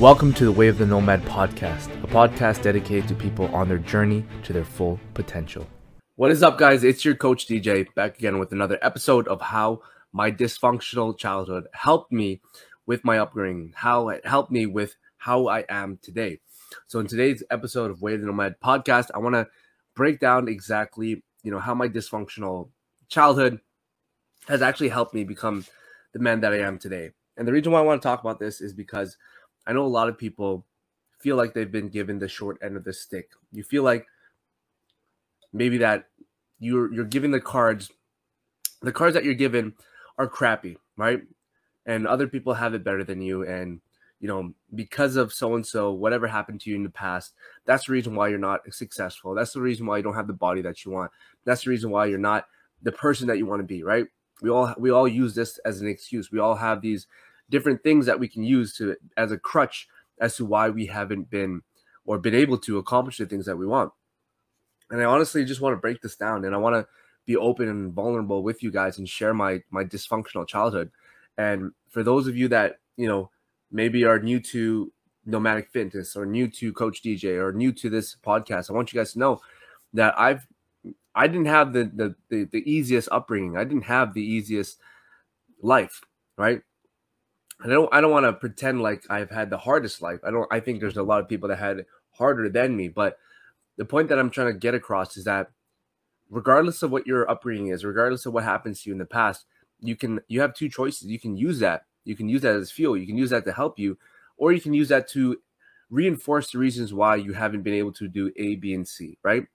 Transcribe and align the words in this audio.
Welcome 0.00 0.34
to 0.34 0.44
the 0.44 0.50
Way 0.50 0.66
of 0.66 0.78
the 0.78 0.86
Nomad 0.86 1.22
podcast, 1.22 1.86
a 2.02 2.08
podcast 2.08 2.62
dedicated 2.62 3.06
to 3.06 3.14
people 3.14 3.46
on 3.54 3.68
their 3.68 3.78
journey 3.78 4.24
to 4.42 4.52
their 4.52 4.64
full 4.64 4.98
potential. 5.14 5.68
What 6.16 6.32
is 6.32 6.42
up, 6.42 6.58
guys? 6.58 6.82
It's 6.82 7.04
your 7.04 7.14
coach 7.14 7.46
DJ 7.46 7.86
back 7.94 8.18
again 8.18 8.40
with 8.40 8.50
another 8.50 8.76
episode 8.82 9.28
of 9.28 9.40
how 9.40 9.82
my 10.12 10.32
dysfunctional 10.32 11.16
childhood 11.16 11.68
helped 11.72 12.10
me 12.10 12.40
with 12.86 13.04
my 13.04 13.18
upbringing, 13.18 13.72
how 13.76 14.08
it 14.08 14.26
helped 14.26 14.50
me 14.50 14.66
with 14.66 14.96
how 15.16 15.46
I 15.46 15.64
am 15.68 16.00
today. 16.02 16.40
So, 16.88 16.98
in 16.98 17.06
today's 17.06 17.44
episode 17.52 17.92
of 17.92 18.02
Way 18.02 18.14
of 18.14 18.20
the 18.20 18.26
Nomad 18.26 18.56
podcast, 18.58 19.12
I 19.14 19.18
want 19.18 19.36
to 19.36 19.46
break 19.94 20.18
down 20.18 20.48
exactly, 20.48 21.22
you 21.44 21.52
know, 21.52 21.60
how 21.60 21.72
my 21.72 21.88
dysfunctional 21.88 22.68
childhood 23.08 23.60
has 24.48 24.60
actually 24.60 24.88
helped 24.88 25.14
me 25.14 25.22
become 25.22 25.64
the 26.12 26.18
man 26.18 26.40
that 26.40 26.52
I 26.52 26.58
am 26.58 26.80
today. 26.80 27.12
And 27.36 27.46
the 27.46 27.52
reason 27.52 27.72
why 27.72 27.78
I 27.78 27.82
want 27.82 28.02
to 28.02 28.06
talk 28.08 28.20
about 28.20 28.38
this 28.38 28.60
is 28.60 28.72
because 28.72 29.16
I 29.66 29.72
know 29.72 29.84
a 29.84 29.86
lot 29.86 30.08
of 30.08 30.18
people 30.18 30.64
feel 31.20 31.36
like 31.36 31.54
they've 31.54 31.72
been 31.72 31.88
given 31.88 32.18
the 32.18 32.28
short 32.28 32.58
end 32.62 32.76
of 32.76 32.84
the 32.84 32.92
stick. 32.92 33.30
You 33.52 33.62
feel 33.62 33.82
like 33.82 34.06
maybe 35.52 35.78
that 35.78 36.08
you're 36.58 36.92
you're 36.92 37.04
given 37.04 37.30
the 37.30 37.40
cards, 37.40 37.90
the 38.82 38.92
cards 38.92 39.14
that 39.14 39.24
you're 39.24 39.34
given 39.34 39.74
are 40.18 40.28
crappy, 40.28 40.76
right? 40.96 41.22
And 41.86 42.06
other 42.06 42.26
people 42.26 42.54
have 42.54 42.74
it 42.74 42.84
better 42.84 43.04
than 43.04 43.20
you, 43.20 43.42
and 43.46 43.80
you 44.20 44.28
know 44.28 44.52
because 44.74 45.16
of 45.16 45.32
so 45.32 45.54
and 45.54 45.66
so, 45.66 45.92
whatever 45.92 46.26
happened 46.26 46.60
to 46.62 46.70
you 46.70 46.76
in 46.76 46.82
the 46.82 46.90
past, 46.90 47.32
that's 47.64 47.86
the 47.86 47.92
reason 47.92 48.14
why 48.14 48.28
you're 48.28 48.38
not 48.38 48.60
successful. 48.72 49.34
That's 49.34 49.52
the 49.52 49.60
reason 49.60 49.86
why 49.86 49.98
you 49.98 50.02
don't 50.02 50.14
have 50.14 50.26
the 50.26 50.32
body 50.32 50.62
that 50.62 50.84
you 50.84 50.90
want. 50.90 51.10
That's 51.44 51.64
the 51.64 51.70
reason 51.70 51.90
why 51.90 52.06
you're 52.06 52.18
not 52.18 52.46
the 52.82 52.92
person 52.92 53.26
that 53.28 53.38
you 53.38 53.46
want 53.46 53.60
to 53.60 53.66
be, 53.66 53.82
right? 53.82 54.06
We 54.42 54.50
all 54.50 54.74
we 54.78 54.90
all 54.90 55.08
use 55.08 55.34
this 55.34 55.58
as 55.58 55.80
an 55.80 55.88
excuse. 55.88 56.30
We 56.30 56.38
all 56.38 56.54
have 56.54 56.80
these 56.80 57.06
different 57.50 57.82
things 57.82 58.06
that 58.06 58.18
we 58.18 58.28
can 58.28 58.42
use 58.42 58.76
to 58.76 58.96
as 59.16 59.32
a 59.32 59.38
crutch 59.38 59.88
as 60.20 60.36
to 60.36 60.44
why 60.44 60.68
we 60.68 60.86
haven't 60.86 61.30
been 61.30 61.62
or 62.06 62.18
been 62.18 62.34
able 62.34 62.58
to 62.58 62.78
accomplish 62.78 63.18
the 63.18 63.26
things 63.26 63.46
that 63.46 63.56
we 63.56 63.66
want. 63.66 63.92
And 64.90 65.00
I 65.00 65.04
honestly 65.04 65.44
just 65.44 65.60
want 65.60 65.74
to 65.74 65.80
break 65.80 66.00
this 66.02 66.16
down 66.16 66.44
and 66.44 66.54
I 66.54 66.58
want 66.58 66.74
to 66.74 66.86
be 67.26 67.36
open 67.36 67.68
and 67.68 67.92
vulnerable 67.92 68.42
with 68.42 68.62
you 68.62 68.70
guys 68.70 68.98
and 68.98 69.08
share 69.08 69.34
my 69.34 69.62
my 69.70 69.84
dysfunctional 69.84 70.46
childhood. 70.46 70.90
And 71.38 71.72
for 71.90 72.02
those 72.02 72.26
of 72.26 72.36
you 72.36 72.48
that, 72.48 72.78
you 72.96 73.08
know, 73.08 73.30
maybe 73.72 74.04
are 74.04 74.18
new 74.18 74.40
to 74.40 74.92
nomadic 75.26 75.70
fitness 75.70 76.14
or 76.16 76.26
new 76.26 76.48
to 76.48 76.72
coach 76.72 77.02
DJ 77.02 77.38
or 77.38 77.52
new 77.52 77.72
to 77.72 77.88
this 77.88 78.16
podcast, 78.24 78.70
I 78.70 78.74
want 78.74 78.92
you 78.92 79.00
guys 79.00 79.14
to 79.14 79.18
know 79.18 79.40
that 79.94 80.18
I've 80.18 80.46
I 81.14 81.26
didn't 81.26 81.46
have 81.46 81.72
the 81.72 81.84
the 81.84 82.14
the, 82.28 82.44
the 82.44 82.70
easiest 82.70 83.08
upbringing. 83.10 83.56
I 83.56 83.64
didn't 83.64 83.84
have 83.84 84.14
the 84.14 84.22
easiest 84.22 84.78
life, 85.62 86.02
right? 86.36 86.62
I 87.62 87.68
don't 87.68 87.92
I 87.92 88.00
don't 88.00 88.10
want 88.10 88.24
to 88.24 88.32
pretend 88.32 88.82
like 88.82 89.04
I've 89.08 89.30
had 89.30 89.50
the 89.50 89.58
hardest 89.58 90.02
life. 90.02 90.20
I 90.24 90.30
don't 90.30 90.48
I 90.50 90.60
think 90.60 90.80
there's 90.80 90.96
a 90.96 91.02
lot 91.02 91.20
of 91.20 91.28
people 91.28 91.48
that 91.48 91.58
had 91.58 91.86
harder 92.10 92.48
than 92.48 92.76
me, 92.76 92.88
but 92.88 93.18
the 93.76 93.84
point 93.84 94.08
that 94.08 94.18
I'm 94.18 94.30
trying 94.30 94.52
to 94.52 94.58
get 94.58 94.74
across 94.74 95.16
is 95.16 95.24
that 95.24 95.50
regardless 96.30 96.82
of 96.82 96.90
what 96.90 97.06
your 97.06 97.28
upbringing 97.30 97.68
is, 97.68 97.84
regardless 97.84 98.26
of 98.26 98.32
what 98.32 98.44
happens 98.44 98.82
to 98.82 98.90
you 98.90 98.94
in 98.94 98.98
the 98.98 99.04
past, 99.04 99.46
you 99.80 99.96
can 99.96 100.20
you 100.28 100.40
have 100.40 100.54
two 100.54 100.68
choices. 100.68 101.08
You 101.08 101.18
can 101.18 101.36
use 101.36 101.58
that. 101.60 101.86
You 102.04 102.16
can 102.16 102.28
use 102.28 102.42
that 102.42 102.56
as 102.56 102.70
fuel. 102.70 102.96
You 102.96 103.06
can 103.06 103.16
use 103.16 103.30
that 103.30 103.44
to 103.44 103.52
help 103.52 103.78
you, 103.78 103.98
or 104.36 104.52
you 104.52 104.60
can 104.60 104.74
use 104.74 104.88
that 104.88 105.08
to 105.08 105.38
reinforce 105.90 106.50
the 106.50 106.58
reasons 106.58 106.92
why 106.92 107.16
you 107.16 107.32
haven't 107.32 107.62
been 107.62 107.74
able 107.74 107.92
to 107.92 108.08
do 108.08 108.32
A, 108.36 108.56
B, 108.56 108.74
and 108.74 108.86
C, 108.86 109.18
right? 109.22 109.46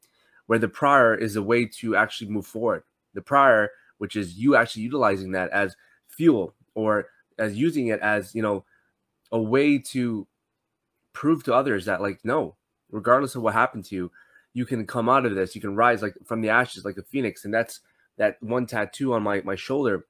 Where 0.48 0.60
the 0.60 0.68
prior 0.68 1.16
is 1.16 1.36
a 1.36 1.44
way 1.44 1.66
to 1.66 1.96
actually 1.96 2.32
move 2.32 2.46
forward. 2.48 2.84
The 3.14 3.22
prior, 3.22 3.72
which 3.98 4.16
is 4.16 4.38
you 4.38 4.56
actually 4.56 4.84
utilizing 4.84 5.32
that 5.32 5.52
as 5.52 5.76
fuel 6.08 6.56
or 6.76 7.08
as 7.40 7.56
using 7.56 7.88
it 7.88 8.00
as 8.02 8.36
you 8.36 8.42
know 8.42 8.64
a 9.32 9.40
way 9.40 9.78
to 9.78 10.28
prove 11.14 11.44
to 11.44 11.54
others 11.54 11.86
that 11.86 12.02
like 12.02 12.20
no 12.24 12.56
regardless 12.92 13.36
of 13.36 13.42
what 13.42 13.54
happened 13.54 13.86
to 13.86 13.96
you 13.96 14.12
you 14.54 14.66
can 14.66 14.86
come 14.86 15.10
out 15.10 15.26
of 15.26 15.36
this 15.36 15.56
you 15.56 15.62
can 15.62 15.76
rise 15.76 16.02
like 16.02 16.16
from 16.26 16.42
the 16.42 16.50
ashes 16.50 16.86
like 16.86 16.98
a 16.98 17.04
phoenix 17.04 17.46
and 17.46 17.54
that's 17.54 17.82
that 18.18 18.38
one 18.42 18.66
tattoo 18.66 19.14
on 19.14 19.24
my 19.24 19.42
my 19.42 19.56
shoulder 19.56 20.06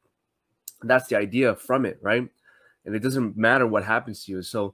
that's 0.84 1.08
the 1.08 1.18
idea 1.18 1.56
from 1.56 1.86
it 1.86 2.00
right? 2.02 2.28
And 2.86 2.96
it 2.96 3.00
doesn't 3.00 3.38
matter 3.38 3.68
what 3.68 3.84
happens 3.84 4.24
to 4.24 4.32
you. 4.32 4.42
So 4.42 4.74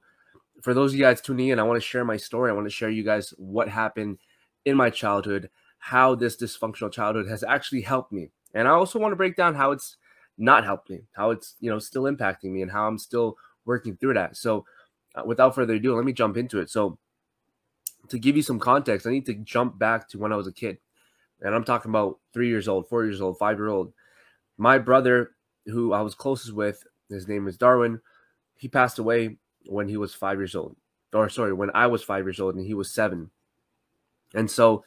for 0.62 0.72
those 0.72 0.92
of 0.92 0.98
you 0.98 1.04
guys 1.04 1.20
tuning 1.20 1.48
in 1.48 1.58
i 1.58 1.62
want 1.62 1.76
to 1.76 1.86
share 1.86 2.04
my 2.04 2.16
story. 2.16 2.50
I 2.50 2.54
want 2.54 2.66
to 2.66 2.70
share 2.70 2.88
you 2.88 3.04
guys 3.04 3.34
what 3.36 3.68
happened 3.68 4.18
in 4.64 4.76
my 4.76 4.90
childhood 4.90 5.50
how 5.78 6.14
this 6.14 6.36
dysfunctional 6.36 6.90
childhood 6.90 7.28
has 7.28 7.44
actually 7.44 7.82
helped 7.82 8.12
me. 8.12 8.30
And 8.54 8.66
i 8.66 8.70
also 8.70 8.98
want 8.98 9.12
to 9.12 9.16
break 9.16 9.36
down 9.36 9.54
how 9.54 9.72
it's 9.72 9.96
not 10.38 10.64
helped 10.64 10.90
me, 10.90 11.00
how 11.12 11.30
it's 11.30 11.54
you 11.60 11.70
know 11.70 11.78
still 11.78 12.04
impacting 12.04 12.50
me, 12.50 12.62
and 12.62 12.70
how 12.70 12.86
I'm 12.86 12.98
still 12.98 13.36
working 13.64 13.96
through 13.96 14.14
that. 14.14 14.36
So, 14.36 14.64
uh, 15.14 15.22
without 15.24 15.54
further 15.54 15.74
ado, 15.74 15.94
let 15.94 16.04
me 16.04 16.12
jump 16.12 16.36
into 16.36 16.60
it. 16.60 16.70
So, 16.70 16.98
to 18.08 18.18
give 18.18 18.36
you 18.36 18.42
some 18.42 18.58
context, 18.58 19.06
I 19.06 19.10
need 19.10 19.26
to 19.26 19.34
jump 19.34 19.78
back 19.78 20.08
to 20.10 20.18
when 20.18 20.32
I 20.32 20.36
was 20.36 20.46
a 20.46 20.52
kid, 20.52 20.78
and 21.40 21.54
I'm 21.54 21.64
talking 21.64 21.90
about 21.90 22.18
three 22.32 22.48
years 22.48 22.68
old, 22.68 22.88
four 22.88 23.04
years 23.04 23.20
old, 23.20 23.38
five 23.38 23.58
year 23.58 23.68
old. 23.68 23.92
My 24.58 24.78
brother, 24.78 25.32
who 25.66 25.92
I 25.92 26.00
was 26.00 26.14
closest 26.14 26.52
with, 26.54 26.84
his 27.08 27.28
name 27.28 27.46
is 27.46 27.56
Darwin. 27.56 28.00
He 28.56 28.68
passed 28.68 28.98
away 28.98 29.36
when 29.66 29.88
he 29.88 29.96
was 29.96 30.14
five 30.14 30.38
years 30.38 30.54
old, 30.54 30.76
or 31.12 31.28
sorry, 31.28 31.52
when 31.52 31.70
I 31.74 31.86
was 31.86 32.02
five 32.02 32.24
years 32.24 32.40
old 32.40 32.54
and 32.54 32.66
he 32.66 32.74
was 32.74 32.90
seven. 32.90 33.30
And 34.34 34.50
so 34.50 34.84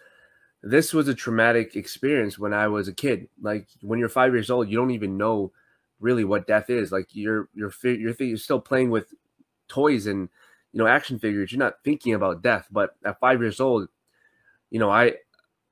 this 0.62 0.94
was 0.94 1.08
a 1.08 1.14
traumatic 1.14 1.76
experience 1.76 2.38
when 2.38 2.54
I 2.54 2.68
was 2.68 2.88
a 2.88 2.94
kid. 2.94 3.30
Like 3.42 3.68
when 3.82 4.00
you're 4.00 4.10
five 4.10 4.34
years 4.34 4.50
old, 4.50 4.70
you 4.70 4.78
don't 4.78 4.92
even 4.92 5.18
know 5.18 5.52
really 6.00 6.24
what 6.24 6.48
death 6.48 6.70
is. 6.70 6.92
Like 6.92 7.08
you're 7.12 7.50
you're 7.54 7.72
you're, 7.84 8.16
you're 8.20 8.38
still 8.38 8.60
playing 8.60 8.90
with 8.90 9.14
toys 9.68 10.06
and 10.06 10.30
you 10.74 10.80
know 10.80 10.88
action 10.88 11.20
figures. 11.20 11.52
You're 11.52 11.60
not 11.60 11.84
thinking 11.84 12.14
about 12.14 12.42
death. 12.42 12.68
But 12.72 12.96
at 13.06 13.20
five 13.20 13.42
years 13.42 13.60
old, 13.60 13.88
you 14.70 14.80
know 14.80 14.90
I 14.90 15.14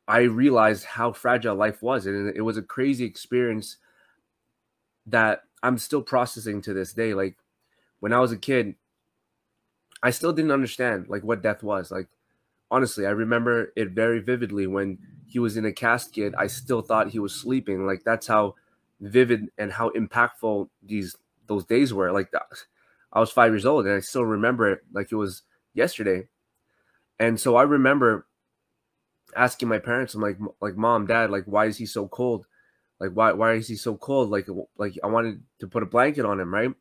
I 0.07 0.21
realized 0.21 0.85
how 0.85 1.11
fragile 1.11 1.55
life 1.55 1.81
was, 1.81 2.05
and 2.05 2.33
it 2.35 2.41
was 2.41 2.57
a 2.57 2.61
crazy 2.61 3.03
experience 3.03 3.77
that 5.05 5.43
I'm 5.63 5.77
still 5.77 6.01
processing 6.01 6.61
to 6.61 6.73
this 6.73 6.93
day. 6.93 7.13
Like 7.13 7.37
when 7.99 8.13
I 8.13 8.19
was 8.19 8.31
a 8.31 8.37
kid, 8.37 8.75
I 10.01 10.11
still 10.11 10.31
didn't 10.31 10.51
understand 10.51 11.07
like 11.09 11.23
what 11.23 11.43
death 11.43 11.61
was. 11.61 11.91
Like 11.91 12.07
honestly, 12.69 13.05
I 13.05 13.11
remember 13.11 13.71
it 13.75 13.91
very 13.91 14.19
vividly 14.19 14.67
when 14.67 14.99
he 15.25 15.39
was 15.39 15.57
in 15.57 15.65
a 15.65 15.73
casket. 15.73 16.33
I 16.37 16.47
still 16.47 16.81
thought 16.81 17.11
he 17.11 17.19
was 17.19 17.33
sleeping. 17.33 17.85
Like 17.85 18.03
that's 18.03 18.27
how 18.27 18.55
vivid 18.99 19.49
and 19.57 19.73
how 19.73 19.89
impactful 19.91 20.69
these 20.81 21.15
those 21.47 21.65
days 21.65 21.93
were. 21.93 22.11
Like 22.11 22.31
I 23.13 23.19
was 23.19 23.31
five 23.31 23.51
years 23.51 23.65
old 23.65 23.85
and 23.85 23.95
I 23.95 23.99
still 23.99 24.25
remember 24.25 24.71
it 24.71 24.81
like 24.91 25.11
it 25.11 25.15
was 25.15 25.43
yesterday. 25.73 26.27
And 27.19 27.39
so 27.39 27.55
I 27.55 27.63
remember 27.63 28.27
asking 29.35 29.69
my 29.69 29.79
parents, 29.79 30.13
I'm 30.13 30.21
like, 30.21 30.37
like 30.61 30.75
mom, 30.77 31.07
dad, 31.07 31.31
like 31.31 31.45
why 31.45 31.65
is 31.65 31.77
he 31.77 31.85
so 31.85 32.07
cold? 32.07 32.45
Like 32.99 33.11
why 33.11 33.31
why 33.33 33.53
is 33.53 33.67
he 33.67 33.75
so 33.75 33.95
cold? 33.95 34.29
Like 34.29 34.47
like 34.77 34.97
I 35.03 35.07
wanted 35.07 35.43
to 35.59 35.67
put 35.67 35.83
a 35.83 35.87
blanket 35.87 36.25
on 36.25 36.39
him, 36.39 36.53
right? 36.53 36.71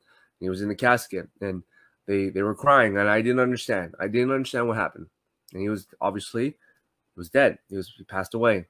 He 0.41 0.49
was 0.49 0.63
in 0.63 0.69
the 0.69 0.75
casket 0.75 1.29
and 1.41 1.63
they 2.07 2.29
they 2.31 2.43
were 2.43 2.55
crying 2.55 2.97
and 2.97 3.09
I 3.09 3.21
didn't 3.23 3.41
understand. 3.41 3.95
I 4.01 4.09
didn't 4.09 4.33
understand 4.33 4.69
what 4.69 4.77
happened 4.77 5.07
and 5.57 5.63
he 5.63 5.71
was 5.71 5.87
obviously 6.03 6.49
he 6.49 7.17
was 7.17 7.31
dead. 7.31 7.59
He 7.71 7.77
was 7.77 7.93
he 7.97 8.05
passed 8.05 8.35
away. 8.35 8.67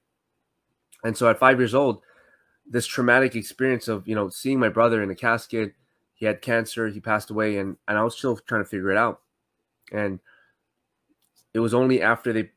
And 1.03 1.17
so 1.17 1.29
at 1.29 1.39
five 1.39 1.59
years 1.59 1.75
old, 1.75 2.01
this 2.65 2.87
traumatic 2.87 3.35
experience 3.35 3.89
of 3.89 4.07
you 4.07 4.15
know 4.15 4.29
seeing 4.29 4.61
my 4.61 4.69
brother 4.69 5.03
in 5.03 5.11
a 5.11 5.17
casket, 5.17 5.75
he 6.15 6.27
had 6.27 6.41
cancer, 6.41 6.87
he 6.89 7.01
passed 7.01 7.29
away, 7.29 7.59
and 7.59 7.77
and 7.89 7.99
I 7.99 8.05
was 8.05 8.17
still 8.17 8.37
trying 8.37 8.63
to 8.63 8.69
figure 8.69 8.93
it 8.93 8.97
out. 8.97 9.21
And 9.93 10.21
it 11.53 11.59
was 11.59 11.75
only 11.75 12.01
after 12.01 12.33
they 12.33 12.51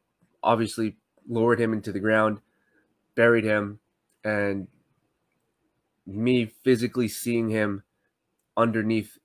obviously 0.44 0.98
lowered 1.28 1.60
him 1.60 1.74
into 1.74 1.92
the 1.92 2.00
ground, 2.00 2.40
buried 3.16 3.44
him, 3.44 3.80
and 4.24 4.68
me 6.06 6.46
physically 6.46 7.08
seeing 7.08 7.50
him 7.50 7.84
underneath 8.56 9.18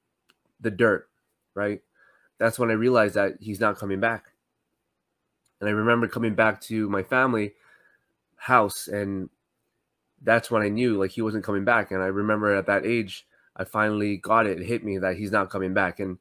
the 0.60 0.71
dirt, 0.71 1.09
right? 1.54 1.82
That's 2.39 2.59
when 2.59 2.71
I 2.71 2.74
realized 2.74 3.15
that 3.15 3.36
he's 3.41 3.60
not 3.60 3.78
coming 3.78 4.01
back. 4.01 4.34
And 5.65 5.71
I 5.71 5.72
remember 5.72 6.07
coming 6.07 6.34
back 6.34 6.61
to 6.63 6.91
my 6.91 7.03
family 7.03 7.55
house 8.37 8.87
and 8.87 9.31
that's 10.21 10.51
when 10.51 10.61
I 10.61 10.69
knew 10.69 10.99
like 10.99 11.13
he 11.13 11.22
wasn't 11.22 11.43
coming 11.43 11.65
back. 11.65 11.91
And 11.91 12.03
I 12.03 12.09
remember 12.09 12.55
at 12.55 12.66
that 12.66 12.84
age, 12.84 13.27
I 13.57 13.65
finally 13.65 14.19
got 14.19 14.47
it. 14.47 14.61
It 14.61 14.66
hit 14.66 14.84
me 14.84 14.99
that 14.99 15.16
he's 15.16 15.31
not 15.31 15.49
coming 15.49 15.72
back. 15.72 16.01
And 16.01 16.19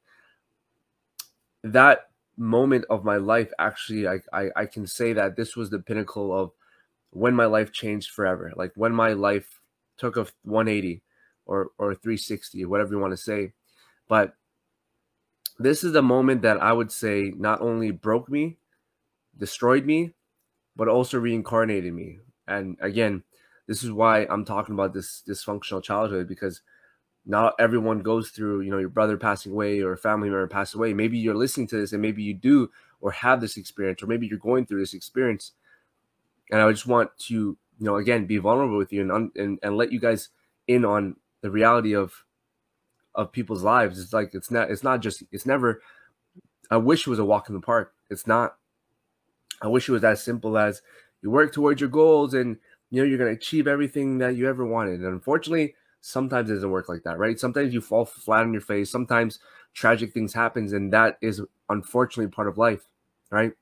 that 1.61 2.07
moment 2.37 2.85
of 2.89 3.03
my 3.03 3.17
life, 3.17 3.51
actually, 3.59 4.07
I, 4.07 4.19
I, 4.31 4.49
I 4.55 4.65
can 4.65 4.87
say 4.87 5.11
that 5.11 5.35
this 5.35 5.57
was 5.57 5.69
the 5.69 5.79
pinnacle 5.79 6.31
of 6.31 6.51
when 7.09 7.35
my 7.35 7.45
life 7.45 7.73
changed 7.73 8.11
forever. 8.11 8.53
Like 8.55 8.71
when 8.75 8.93
my 8.93 9.11
life 9.11 9.59
took 9.97 10.15
a 10.15 10.25
180 10.43 11.01
or, 11.45 11.71
or 11.77 11.95
360, 11.95 12.63
whatever 12.63 12.93
you 12.93 12.99
want 12.99 13.11
to 13.11 13.17
say. 13.17 13.51
But 14.07 14.37
this 15.59 15.83
is 15.83 15.91
the 15.91 16.01
moment 16.01 16.43
that 16.43 16.63
I 16.63 16.71
would 16.71 16.93
say 16.93 17.33
not 17.35 17.59
only 17.59 17.91
broke 17.91 18.29
me, 18.29 18.55
destroyed 19.37 19.85
me, 19.85 20.13
but 20.75 20.87
also 20.87 21.19
reincarnated 21.19 21.93
me. 21.93 22.19
And 22.47 22.77
again, 22.81 23.23
this 23.67 23.83
is 23.83 23.91
why 23.91 24.25
I'm 24.29 24.45
talking 24.45 24.73
about 24.73 24.93
this 24.93 25.23
dysfunctional 25.27 25.83
childhood 25.83 26.27
because 26.27 26.61
not 27.25 27.53
everyone 27.59 27.99
goes 27.99 28.29
through, 28.29 28.61
you 28.61 28.71
know, 28.71 28.79
your 28.79 28.89
brother 28.89 29.17
passing 29.17 29.53
away 29.53 29.79
or 29.79 29.93
a 29.93 29.97
family 29.97 30.29
member 30.29 30.47
passing 30.47 30.79
away. 30.79 30.93
Maybe 30.93 31.17
you're 31.17 31.35
listening 31.35 31.67
to 31.67 31.77
this 31.77 31.93
and 31.93 32.01
maybe 32.01 32.21
you 32.21 32.33
do 32.33 32.69
or 32.99 33.11
have 33.11 33.41
this 33.41 33.57
experience, 33.57 34.03
or 34.03 34.07
maybe 34.07 34.27
you're 34.27 34.37
going 34.37 34.65
through 34.65 34.79
this 34.79 34.93
experience. 34.93 35.53
And 36.51 36.61
I 36.61 36.69
just 36.71 36.87
want 36.87 37.17
to, 37.27 37.33
you 37.33 37.57
know, 37.79 37.95
again, 37.95 38.25
be 38.25 38.37
vulnerable 38.37 38.77
with 38.77 38.91
you 38.91 39.01
and, 39.01 39.31
and, 39.35 39.59
and 39.63 39.77
let 39.77 39.91
you 39.91 39.99
guys 39.99 40.29
in 40.67 40.85
on 40.85 41.15
the 41.41 41.49
reality 41.51 41.95
of 41.95 42.25
of 43.15 43.31
people's 43.31 43.63
lives. 43.63 43.99
It's 43.99 44.11
like 44.13 44.33
it's 44.33 44.49
not 44.49 44.71
it's 44.71 44.83
not 44.83 45.01
just 45.01 45.23
it's 45.31 45.45
never 45.45 45.81
I 46.71 46.77
wish 46.77 47.05
it 47.05 47.09
was 47.09 47.19
a 47.19 47.25
walk 47.25 47.49
in 47.49 47.55
the 47.55 47.61
park. 47.61 47.93
It's 48.09 48.25
not. 48.25 48.55
I 49.63 49.67
wish 49.67 49.89
it 49.89 49.93
was 49.93 50.03
as 50.03 50.23
simple 50.23 50.57
as 50.57 50.81
you 51.23 51.31
work 51.31 51.53
towards 51.53 51.81
your 51.81 51.89
goals 51.89 52.35
and 52.35 52.57
you 52.91 53.01
know 53.01 53.07
you're 53.07 53.17
going 53.17 53.31
to 53.33 53.37
achieve 53.37 53.67
everything 53.67 54.19
that 54.19 54.35
you 54.35 54.47
ever 54.47 54.65
wanted. 54.65 54.99
And 54.99 55.07
unfortunately, 55.07 55.75
sometimes 56.01 56.51
it 56.51 56.55
doesn't 56.55 56.69
work 56.71 56.89
like 56.89 57.03
that, 57.03 57.17
right? 57.17 57.39
Sometimes 57.39 57.73
you 57.73 57.81
fall 57.81 58.05
flat 58.05 58.43
on 58.43 58.53
your 58.53 58.61
face. 58.61 58.91
Sometimes 58.91 59.39
tragic 59.73 60.13
things 60.13 60.33
happens 60.33 60.73
and 60.73 60.93
that 60.93 61.17
is 61.21 61.41
unfortunately 61.69 62.29
part 62.29 62.47
of 62.47 62.59
life, 62.59 62.85
right? 63.31 63.53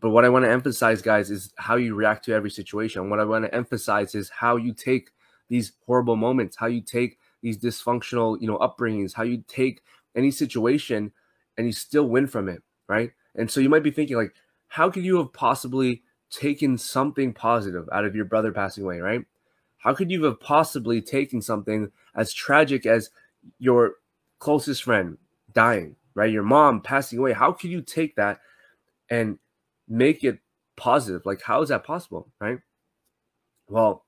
But 0.00 0.10
what 0.10 0.24
I 0.24 0.28
want 0.28 0.44
to 0.44 0.50
emphasize, 0.50 1.00
guys, 1.00 1.30
is 1.30 1.52
how 1.56 1.76
you 1.76 1.94
react 1.94 2.24
to 2.24 2.34
every 2.34 2.50
situation. 2.50 3.08
What 3.08 3.20
I 3.20 3.24
want 3.24 3.44
to 3.44 3.54
emphasize 3.54 4.14
is 4.16 4.28
how 4.30 4.56
you 4.56 4.74
take 4.74 5.10
these 5.48 5.72
horrible 5.86 6.16
moments, 6.16 6.56
how 6.56 6.66
you 6.66 6.80
take 6.80 7.18
these 7.40 7.56
dysfunctional, 7.56 8.40
you 8.40 8.48
know, 8.48 8.58
upbringings, 8.58 9.14
how 9.14 9.22
you 9.22 9.44
take 9.46 9.82
any 10.16 10.32
situation 10.32 11.12
and 11.56 11.66
you 11.66 11.72
still 11.72 12.08
win 12.08 12.26
from 12.26 12.48
it, 12.48 12.62
right? 12.88 13.12
And 13.34 13.50
so 13.50 13.60
you 13.60 13.68
might 13.68 13.82
be 13.82 13.90
thinking, 13.90 14.16
like, 14.16 14.34
how 14.68 14.90
could 14.90 15.04
you 15.04 15.18
have 15.18 15.32
possibly 15.32 16.02
taken 16.30 16.78
something 16.78 17.32
positive 17.32 17.88
out 17.92 18.04
of 18.04 18.14
your 18.16 18.24
brother 18.24 18.52
passing 18.52 18.84
away, 18.84 19.00
right? 19.00 19.22
How 19.78 19.94
could 19.94 20.10
you 20.10 20.24
have 20.24 20.40
possibly 20.40 21.02
taken 21.02 21.42
something 21.42 21.90
as 22.14 22.32
tragic 22.32 22.86
as 22.86 23.10
your 23.58 23.94
closest 24.38 24.84
friend 24.84 25.18
dying, 25.52 25.96
right? 26.14 26.30
Your 26.30 26.42
mom 26.42 26.80
passing 26.80 27.18
away. 27.18 27.32
How 27.32 27.52
could 27.52 27.70
you 27.70 27.82
take 27.82 28.16
that 28.16 28.40
and 29.10 29.38
make 29.88 30.24
it 30.24 30.38
positive? 30.76 31.26
Like, 31.26 31.42
how 31.42 31.62
is 31.62 31.68
that 31.70 31.84
possible, 31.84 32.28
right? 32.40 32.58
Well, 33.68 34.04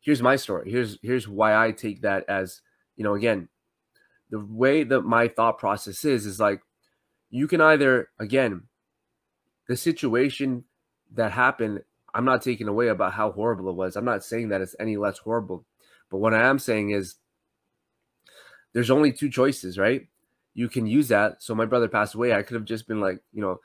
here's 0.00 0.22
my 0.22 0.36
story. 0.36 0.70
Here's 0.70 0.98
here's 1.02 1.28
why 1.28 1.56
I 1.56 1.72
take 1.72 2.02
that 2.02 2.24
as, 2.28 2.60
you 2.96 3.04
know, 3.04 3.14
again, 3.14 3.48
the 4.30 4.40
way 4.40 4.84
that 4.84 5.02
my 5.02 5.28
thought 5.28 5.58
process 5.58 6.04
is 6.04 6.26
is 6.26 6.38
like 6.38 6.60
you 7.30 7.46
can 7.46 7.60
either 7.60 8.08
again 8.18 8.62
the 9.68 9.76
situation 9.76 10.64
that 11.14 11.32
happened 11.32 11.82
i'm 12.14 12.24
not 12.24 12.42
taking 12.42 12.68
away 12.68 12.88
about 12.88 13.12
how 13.12 13.30
horrible 13.30 13.68
it 13.68 13.76
was. 13.76 13.96
I'm 13.96 14.04
not 14.04 14.24
saying 14.24 14.48
that 14.48 14.60
it's 14.60 14.76
any 14.80 14.96
less 14.96 15.18
horrible. 15.18 15.64
But 16.10 16.18
what 16.18 16.34
i 16.34 16.42
am 16.42 16.58
saying 16.58 16.90
is 16.90 17.16
there's 18.72 18.90
only 18.90 19.12
two 19.12 19.30
choices 19.30 19.78
right? 19.78 20.06
You 20.54 20.68
can 20.68 20.86
use 20.86 21.08
that. 21.08 21.42
So 21.42 21.54
my 21.54 21.64
brother 21.66 21.88
passed 21.88 22.14
away. 22.14 22.32
I 22.32 22.42
could 22.42 22.54
have 22.54 22.64
just 22.64 22.88
been 22.88 23.00
like 23.00 23.20
you 23.32 23.40
know 23.40 23.60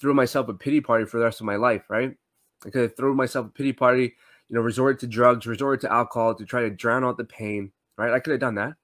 threw 0.00 0.14
myself 0.14 0.48
a 0.48 0.54
pity 0.54 0.80
party 0.80 1.04
for 1.04 1.18
the 1.18 1.24
rest 1.24 1.40
of 1.40 1.46
my 1.46 1.56
life 1.56 1.84
right? 1.88 2.16
I 2.64 2.70
could 2.70 2.82
have 2.82 2.96
thrown 2.96 3.16
myself 3.16 3.46
a 3.46 3.50
pity 3.50 3.72
party 3.72 4.14
you 4.48 4.56
know 4.56 4.62
resorted 4.62 5.00
to 5.00 5.06
drugs 5.06 5.46
resorted 5.46 5.82
to 5.82 5.92
alcohol 5.92 6.34
to 6.34 6.44
try 6.44 6.62
to 6.62 6.70
drown 6.70 7.04
out 7.04 7.16
the 7.16 7.24
pain 7.24 7.72
right? 7.96 8.12
I 8.12 8.20
could 8.20 8.32
have 8.32 8.40
done 8.40 8.56
that. 8.56 8.74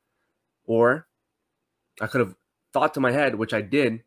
Or 0.66 1.06
i 2.00 2.06
could 2.06 2.20
have 2.20 2.34
thought 2.72 2.94
to 2.94 3.00
my 3.00 3.12
head, 3.12 3.34
which 3.36 3.54
I 3.54 3.60
did, 3.60 4.02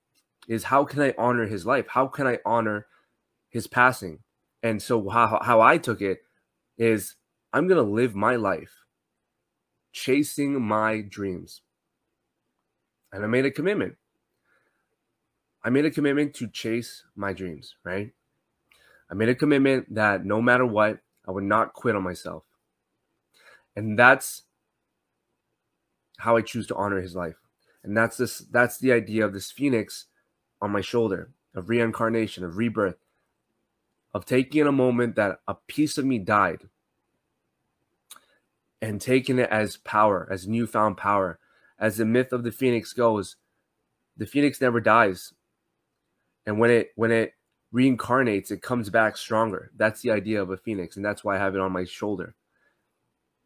is 0.47 0.65
how 0.65 0.83
can 0.85 1.01
I 1.01 1.13
honor 1.17 1.47
his 1.47 1.65
life? 1.65 1.87
How 1.89 2.07
can 2.07 2.27
I 2.27 2.39
honor 2.45 2.87
his 3.49 3.67
passing? 3.67 4.19
And 4.61 4.81
so 4.81 5.09
how, 5.09 5.39
how 5.41 5.61
I 5.61 5.77
took 5.77 6.01
it 6.01 6.19
is 6.77 7.15
I'm 7.53 7.67
going 7.67 7.83
to 7.83 7.91
live 7.91 8.15
my 8.15 8.35
life 8.35 8.85
chasing 9.91 10.61
my 10.61 10.99
dreams. 10.99 11.61
And 13.13 13.23
I 13.23 13.27
made 13.27 13.45
a 13.45 13.51
commitment. 13.51 13.95
I 15.63 15.69
made 15.69 15.85
a 15.85 15.91
commitment 15.91 16.33
to 16.35 16.49
chase 16.49 17.05
my 17.15 17.31
dreams, 17.31 17.75
right? 17.83 18.11
I 19.09 19.13
made 19.13 19.29
a 19.29 19.35
commitment 19.35 19.95
that 19.95 20.25
no 20.25 20.41
matter 20.41 20.65
what, 20.65 20.99
I 21.25 21.31
would 21.31 21.45
not 21.45 21.73
quit 21.73 21.95
on 21.95 22.03
myself. 22.03 22.43
And 23.75 23.97
that's 23.97 24.43
how 26.17 26.35
I 26.35 26.41
choose 26.41 26.67
to 26.67 26.75
honor 26.75 27.01
his 27.01 27.15
life. 27.15 27.35
And 27.85 27.95
that's 27.95 28.17
this 28.17 28.39
that's 28.51 28.79
the 28.79 28.91
idea 28.91 29.23
of 29.25 29.33
this 29.33 29.51
phoenix 29.51 30.05
on 30.61 30.71
my 30.71 30.81
shoulder, 30.81 31.29
of 31.53 31.69
reincarnation, 31.69 32.43
of 32.43 32.57
rebirth, 32.57 32.97
of 34.13 34.25
taking 34.25 34.65
a 34.65 34.71
moment 34.71 35.15
that 35.15 35.39
a 35.47 35.55
piece 35.67 35.97
of 35.97 36.05
me 36.05 36.17
died 36.17 36.67
and 38.81 38.99
taking 38.99 39.39
it 39.39 39.49
as 39.49 39.77
power, 39.77 40.27
as 40.31 40.47
newfound 40.47 40.97
power. 40.97 41.39
As 41.77 41.97
the 41.97 42.05
myth 42.05 42.31
of 42.31 42.43
the 42.43 42.51
phoenix 42.51 42.93
goes, 42.93 43.35
the 44.15 44.25
phoenix 44.25 44.61
never 44.61 44.79
dies. 44.79 45.33
And 46.45 46.59
when 46.59 46.71
it 46.71 46.91
when 46.95 47.11
it 47.11 47.33
reincarnates, 47.73 48.49
it 48.49 48.61
comes 48.61 48.89
back 48.89 49.17
stronger. 49.17 49.71
That's 49.75 50.01
the 50.01 50.11
idea 50.11 50.41
of 50.41 50.49
a 50.49 50.57
phoenix, 50.57 50.95
and 50.95 51.05
that's 51.05 51.23
why 51.23 51.35
I 51.35 51.39
have 51.39 51.53
it 51.53 51.61
on 51.61 51.71
my 51.71 51.83
shoulder. 51.83 52.33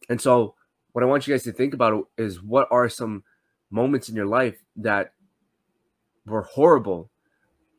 And 0.08 0.22
so, 0.22 0.56
what 0.92 1.04
I 1.04 1.08
want 1.08 1.28
you 1.28 1.34
guys 1.34 1.44
to 1.44 1.52
think 1.52 1.74
about 1.74 2.08
is 2.18 2.42
what 2.42 2.68
are 2.72 2.88
some 2.88 3.24
moments 3.69 4.10
in 4.10 4.16
your 4.16 4.25
life 4.25 4.63
that 4.75 5.13
were 6.25 6.44
horrible, 6.44 7.10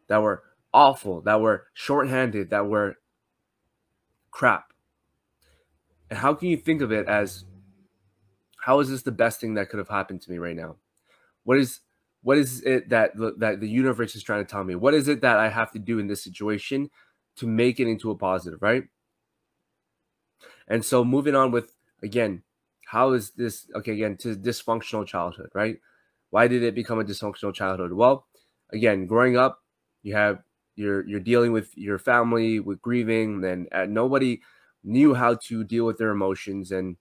that 0.08 0.22
were 0.22 0.42
awful, 0.72 1.20
that 1.22 1.40
were 1.40 1.66
shorthanded, 1.74 2.50
that 2.50 2.66
were 2.66 2.96
crap. 4.30 4.72
And 6.08 6.18
how 6.18 6.34
can 6.34 6.48
you 6.48 6.56
think 6.56 6.82
of 6.82 6.92
it 6.92 7.06
as 7.06 7.44
how 8.64 8.80
is 8.80 8.90
this 8.90 9.02
the 9.02 9.12
best 9.12 9.40
thing 9.40 9.54
that 9.54 9.70
could 9.70 9.78
have 9.78 9.88
happened 9.88 10.20
to 10.22 10.30
me 10.30 10.38
right 10.38 10.56
now? 10.56 10.76
What 11.44 11.58
is 11.58 11.80
what 12.22 12.36
is 12.36 12.62
it 12.62 12.90
that 12.90 13.12
that 13.38 13.60
the 13.60 13.68
universe 13.68 14.14
is 14.14 14.22
trying 14.22 14.44
to 14.44 14.50
tell 14.50 14.64
me? 14.64 14.74
What 14.74 14.94
is 14.94 15.08
it 15.08 15.22
that 15.22 15.38
I 15.38 15.48
have 15.48 15.72
to 15.72 15.78
do 15.78 15.98
in 15.98 16.06
this 16.06 16.22
situation 16.22 16.90
to 17.36 17.46
make 17.46 17.80
it 17.80 17.88
into 17.88 18.10
a 18.10 18.16
positive, 18.16 18.60
right? 18.60 18.84
And 20.68 20.84
so 20.84 21.04
moving 21.04 21.34
on 21.34 21.50
with 21.50 21.74
again, 22.02 22.42
how 22.90 23.12
is 23.12 23.30
this 23.32 23.66
okay 23.76 23.92
again 23.92 24.16
to 24.18 24.36
dysfunctional 24.36 25.06
childhood 25.06 25.50
right? 25.54 25.78
Why 26.30 26.46
did 26.48 26.62
it 26.62 26.74
become 26.74 27.00
a 27.00 27.04
dysfunctional 27.04 27.54
childhood? 27.54 27.92
Well 27.92 28.26
again 28.72 29.06
growing 29.06 29.36
up 29.36 29.60
you 30.02 30.14
have 30.14 30.42
you're 30.76 31.06
you're 31.06 31.20
dealing 31.20 31.52
with 31.52 31.76
your 31.76 31.98
family 31.98 32.60
with 32.60 32.80
grieving 32.80 33.44
and 33.44 33.68
uh, 33.72 33.84
nobody 33.86 34.40
knew 34.84 35.14
how 35.14 35.34
to 35.34 35.64
deal 35.64 35.84
with 35.84 35.98
their 35.98 36.10
emotions 36.10 36.70
and 36.72 36.96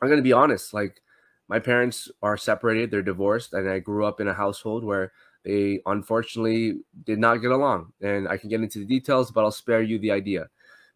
i'm 0.00 0.08
to 0.08 0.22
be 0.22 0.32
honest 0.32 0.74
like 0.74 1.00
my 1.48 1.58
parents 1.58 2.10
are 2.22 2.36
separated 2.36 2.90
they're 2.90 3.02
divorced 3.02 3.52
and 3.52 3.68
i 3.68 3.78
grew 3.78 4.04
up 4.04 4.20
in 4.20 4.28
a 4.28 4.34
household 4.34 4.84
where 4.84 5.12
they 5.44 5.80
unfortunately 5.86 6.80
did 7.04 7.18
not 7.18 7.36
get 7.36 7.50
along 7.50 7.92
and 8.00 8.28
i 8.28 8.36
can 8.36 8.48
get 8.48 8.60
into 8.60 8.78
the 8.78 8.86
details 8.86 9.30
but 9.30 9.44
i'll 9.44 9.50
spare 9.50 9.82
you 9.82 9.98
the 9.98 10.10
idea. 10.10 10.48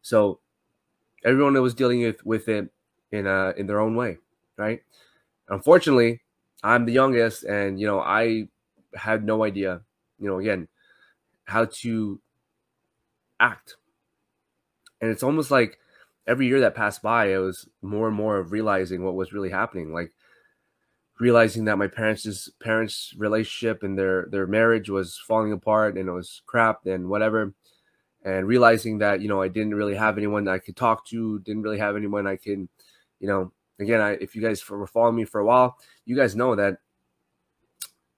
So 0.02 0.40
everyone 1.24 1.54
that 1.54 1.62
was 1.62 1.74
dealing 1.74 2.02
with 2.02 2.24
with 2.24 2.48
it 2.48 2.70
in 3.12 3.26
uh 3.26 3.52
in 3.56 3.66
their 3.66 3.80
own 3.80 3.96
way, 3.96 4.18
right? 4.56 4.82
Unfortunately, 5.48 6.22
I'm 6.62 6.86
the 6.86 6.92
youngest, 6.92 7.44
and 7.44 7.80
you 7.80 7.86
know 7.86 8.00
I 8.00 8.48
had 8.94 9.24
no 9.24 9.44
idea, 9.44 9.82
you 10.18 10.28
know, 10.28 10.38
again, 10.38 10.68
how 11.44 11.66
to 11.66 12.20
act, 13.40 13.76
and 15.00 15.10
it's 15.10 15.22
almost 15.22 15.50
like 15.50 15.78
every 16.26 16.46
year 16.46 16.60
that 16.60 16.74
passed 16.74 17.02
by, 17.02 17.32
I 17.34 17.38
was 17.38 17.68
more 17.82 18.08
and 18.08 18.16
more 18.16 18.38
of 18.38 18.52
realizing 18.52 19.04
what 19.04 19.14
was 19.14 19.32
really 19.32 19.50
happening, 19.50 19.92
like 19.92 20.12
realizing 21.18 21.64
that 21.64 21.78
my 21.78 21.86
parents' 21.86 22.50
parents' 22.60 23.14
relationship 23.16 23.82
and 23.82 23.98
their 23.98 24.26
their 24.30 24.46
marriage 24.46 24.90
was 24.90 25.18
falling 25.18 25.52
apart 25.52 25.96
and 25.96 26.08
it 26.08 26.12
was 26.12 26.42
crap 26.46 26.86
and 26.86 27.08
whatever 27.08 27.54
and 28.24 28.46
realizing 28.48 28.98
that 28.98 29.20
you 29.22 29.28
know 29.28 29.42
I 29.42 29.48
didn't 29.48 29.74
really 29.74 29.94
have 29.96 30.18
anyone 30.18 30.48
I 30.48 30.58
could 30.58 30.76
talk 30.76 31.06
to, 31.08 31.38
didn't 31.40 31.62
really 31.62 31.78
have 31.78 31.96
anyone 31.96 32.26
I 32.26 32.36
can 32.36 32.68
you 33.20 33.28
know, 33.28 33.52
again, 33.78 34.00
I, 34.00 34.12
if 34.12 34.34
you 34.34 34.42
guys 34.42 34.68
were 34.68 34.86
following 34.86 35.16
me 35.16 35.24
for 35.24 35.40
a 35.40 35.44
while, 35.44 35.78
you 36.04 36.16
guys 36.16 36.36
know 36.36 36.54
that 36.56 36.78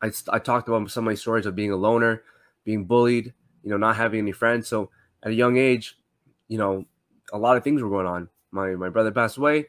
I, 0.00 0.10
I 0.30 0.38
talked 0.38 0.68
about 0.68 0.90
some 0.90 1.04
of 1.04 1.10
my 1.10 1.14
stories 1.14 1.46
of 1.46 1.54
being 1.54 1.72
a 1.72 1.76
loner, 1.76 2.22
being 2.64 2.84
bullied, 2.84 3.32
you 3.62 3.70
know, 3.70 3.76
not 3.76 3.96
having 3.96 4.20
any 4.20 4.32
friends. 4.32 4.68
So 4.68 4.90
at 5.22 5.32
a 5.32 5.34
young 5.34 5.56
age, 5.56 5.98
you 6.48 6.58
know, 6.58 6.84
a 7.32 7.38
lot 7.38 7.56
of 7.56 7.64
things 7.64 7.82
were 7.82 7.90
going 7.90 8.06
on. 8.06 8.28
My 8.50 8.70
my 8.70 8.88
brother 8.88 9.10
passed 9.10 9.36
away, 9.36 9.66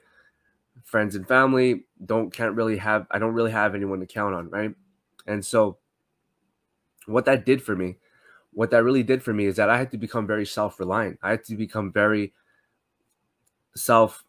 friends 0.83 1.15
and 1.15 1.27
family 1.27 1.83
don't 2.05 2.31
can't 2.31 2.55
really 2.55 2.77
have 2.77 3.07
I 3.11 3.19
don't 3.19 3.33
really 3.33 3.51
have 3.51 3.75
anyone 3.75 3.99
to 3.99 4.05
count 4.05 4.35
on, 4.35 4.49
right? 4.49 4.73
And 5.27 5.45
so 5.45 5.77
what 7.05 7.25
that 7.25 7.45
did 7.45 7.61
for 7.61 7.75
me, 7.75 7.97
what 8.53 8.71
that 8.71 8.83
really 8.83 9.03
did 9.03 9.21
for 9.21 9.33
me 9.33 9.45
is 9.45 9.57
that 9.57 9.69
I 9.69 9.77
had 9.77 9.91
to 9.91 9.97
become 9.97 10.25
very 10.25 10.45
self-reliant. 10.45 11.19
I 11.21 11.31
had 11.31 11.43
to 11.45 11.55
become 11.55 11.91
very 11.91 12.33
self 13.75 14.23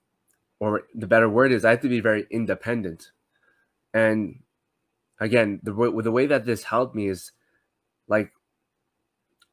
or 0.60 0.82
the 0.94 1.06
better 1.06 1.28
word 1.28 1.50
is 1.50 1.64
I 1.64 1.70
have 1.70 1.80
to 1.80 1.88
be 1.88 2.00
very 2.00 2.26
independent. 2.30 3.10
And 3.92 4.40
again, 5.18 5.60
the 5.62 5.72
the 5.72 6.12
way 6.12 6.26
that 6.26 6.44
this 6.44 6.64
helped 6.64 6.94
me 6.94 7.08
is 7.08 7.32
like 8.06 8.32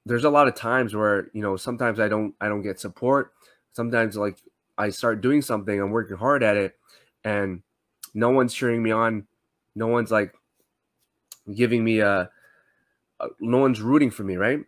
there's 0.05 0.25
a 0.25 0.29
lot 0.29 0.47
of 0.47 0.55
times 0.55 0.95
where 0.95 1.29
you 1.33 1.41
know 1.41 1.57
sometimes 1.57 1.99
I 1.99 2.07
don't 2.07 2.35
I 2.39 2.49
don't 2.49 2.61
get 2.61 2.79
support. 2.79 3.31
Sometimes 3.71 4.15
like 4.15 4.37
I 4.77 4.89
start 4.89 5.21
doing 5.21 5.41
something, 5.41 5.79
I'm 5.79 5.91
working 5.91 6.17
hard 6.17 6.43
at 6.43 6.57
it, 6.57 6.77
and 7.23 7.63
no 8.13 8.29
one's 8.29 8.53
cheering 8.53 8.83
me 8.83 8.91
on. 8.91 9.27
No 9.75 9.87
one's 9.87 10.11
like 10.11 10.33
giving 11.53 11.83
me 11.83 11.99
a, 11.99 12.29
a 13.19 13.27
no 13.39 13.59
one's 13.59 13.81
rooting 13.81 14.11
for 14.11 14.23
me, 14.23 14.35
right? 14.35 14.59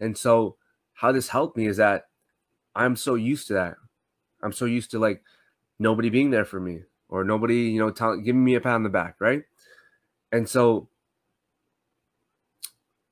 And 0.00 0.16
so 0.16 0.56
how 0.94 1.12
this 1.12 1.28
helped 1.28 1.56
me 1.56 1.66
is 1.66 1.76
that 1.78 2.06
I'm 2.74 2.96
so 2.96 3.14
used 3.14 3.48
to 3.48 3.54
that. 3.54 3.76
I'm 4.44 4.52
so 4.52 4.66
used 4.66 4.90
to 4.92 4.98
like 4.98 5.22
nobody 5.78 6.10
being 6.10 6.30
there 6.30 6.44
for 6.44 6.60
me 6.60 6.82
or 7.08 7.24
nobody, 7.24 7.62
you 7.62 7.80
know, 7.80 7.90
tell, 7.90 8.16
giving 8.16 8.44
me 8.44 8.54
a 8.54 8.60
pat 8.60 8.74
on 8.74 8.82
the 8.82 8.88
back, 8.88 9.16
right? 9.18 9.42
And 10.30 10.48
so 10.48 10.88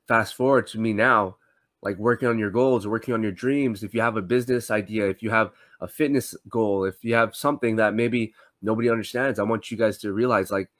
fast 0.06 0.34
forward 0.34 0.66
to 0.68 0.78
me 0.78 0.92
now, 0.92 1.36
like 1.82 1.96
working 1.96 2.28
on 2.28 2.38
your 2.38 2.50
goals, 2.50 2.86
working 2.86 3.14
on 3.14 3.22
your 3.22 3.32
dreams. 3.32 3.82
If 3.82 3.94
you 3.94 4.00
have 4.00 4.16
a 4.16 4.22
business 4.22 4.70
idea, 4.70 5.08
if 5.08 5.22
you 5.22 5.30
have 5.30 5.50
a 5.80 5.88
fitness 5.88 6.36
goal, 6.48 6.84
if 6.84 7.02
you 7.02 7.14
have 7.14 7.34
something 7.34 7.76
that 7.76 7.94
maybe 7.94 8.34
nobody 8.60 8.90
understands, 8.90 9.38
I 9.38 9.44
want 9.44 9.70
you 9.70 9.76
guys 9.76 9.98
to 9.98 10.12
realize 10.12 10.50
like 10.50 10.70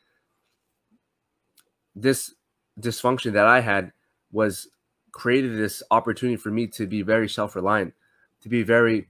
this 1.97 2.35
dysfunction 2.81 3.33
that 3.33 3.47
I 3.47 3.61
had 3.61 3.93
was 4.31 4.69
created 5.13 5.57
this 5.57 5.83
opportunity 5.91 6.37
for 6.37 6.51
me 6.51 6.67
to 6.67 6.87
be 6.87 7.03
very 7.03 7.29
self-reliant, 7.29 7.95
to 8.41 8.49
be 8.49 8.63
very 8.63 9.09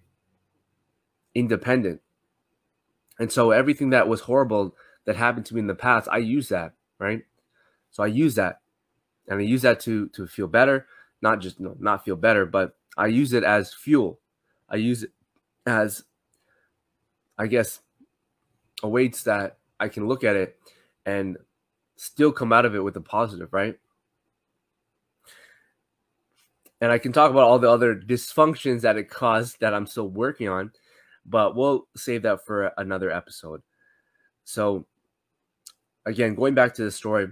independent. 1.34 2.00
And 3.18 3.30
so 3.30 3.50
everything 3.50 3.90
that 3.90 4.08
was 4.08 4.22
horrible 4.22 4.74
that 5.04 5.16
happened 5.16 5.46
to 5.46 5.54
me 5.54 5.60
in 5.60 5.66
the 5.66 5.74
past, 5.74 6.08
I 6.10 6.18
use 6.18 6.48
that, 6.48 6.72
right? 6.98 7.22
So 7.90 8.02
I 8.02 8.06
use 8.06 8.34
that. 8.36 8.60
And 9.28 9.40
I 9.40 9.42
use 9.42 9.62
that 9.62 9.80
to 9.80 10.08
to 10.10 10.26
feel 10.26 10.48
better, 10.48 10.86
not 11.20 11.40
just 11.40 11.60
no, 11.60 11.76
not 11.78 12.04
feel 12.04 12.16
better, 12.16 12.44
but 12.44 12.76
I 12.96 13.06
use 13.06 13.32
it 13.32 13.44
as 13.44 13.72
fuel. 13.72 14.18
I 14.68 14.76
use 14.76 15.04
it 15.04 15.10
as 15.64 16.04
I 17.38 17.46
guess 17.46 17.80
a 18.82 18.88
weights 18.88 19.22
that 19.24 19.58
I 19.78 19.88
can 19.88 20.08
look 20.08 20.24
at 20.24 20.36
it 20.36 20.58
and 21.06 21.36
still 21.96 22.32
come 22.32 22.52
out 22.52 22.66
of 22.66 22.74
it 22.74 22.80
with 22.80 22.96
a 22.96 23.00
positive, 23.00 23.52
right? 23.52 23.78
And 26.80 26.90
I 26.90 26.98
can 26.98 27.12
talk 27.12 27.30
about 27.30 27.44
all 27.44 27.60
the 27.60 27.70
other 27.70 27.94
dysfunctions 27.94 28.80
that 28.80 28.96
it 28.96 29.08
caused 29.08 29.60
that 29.60 29.72
I'm 29.72 29.86
still 29.86 30.08
working 30.08 30.48
on, 30.48 30.72
but 31.24 31.54
we'll 31.54 31.86
save 31.96 32.22
that 32.22 32.44
for 32.44 32.72
another 32.76 33.10
episode. 33.10 33.62
So, 34.44 34.86
again, 36.06 36.34
going 36.34 36.54
back 36.54 36.74
to 36.74 36.84
the 36.84 36.90
story, 36.90 37.28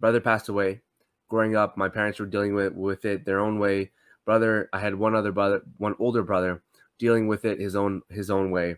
brother 0.00 0.20
passed 0.20 0.48
away. 0.48 0.80
Growing 1.28 1.56
up, 1.56 1.76
my 1.76 1.88
parents 1.88 2.20
were 2.20 2.26
dealing 2.26 2.54
with, 2.54 2.74
with 2.74 3.04
it 3.04 3.24
their 3.24 3.40
own 3.40 3.58
way. 3.58 3.90
Brother, 4.24 4.68
I 4.72 4.78
had 4.78 4.94
one 4.94 5.14
other 5.14 5.32
brother, 5.32 5.62
one 5.78 5.94
older 5.98 6.22
brother, 6.22 6.62
dealing 6.98 7.26
with 7.26 7.44
it 7.44 7.60
his 7.60 7.74
own 7.76 8.02
his 8.08 8.30
own 8.30 8.50
way. 8.50 8.76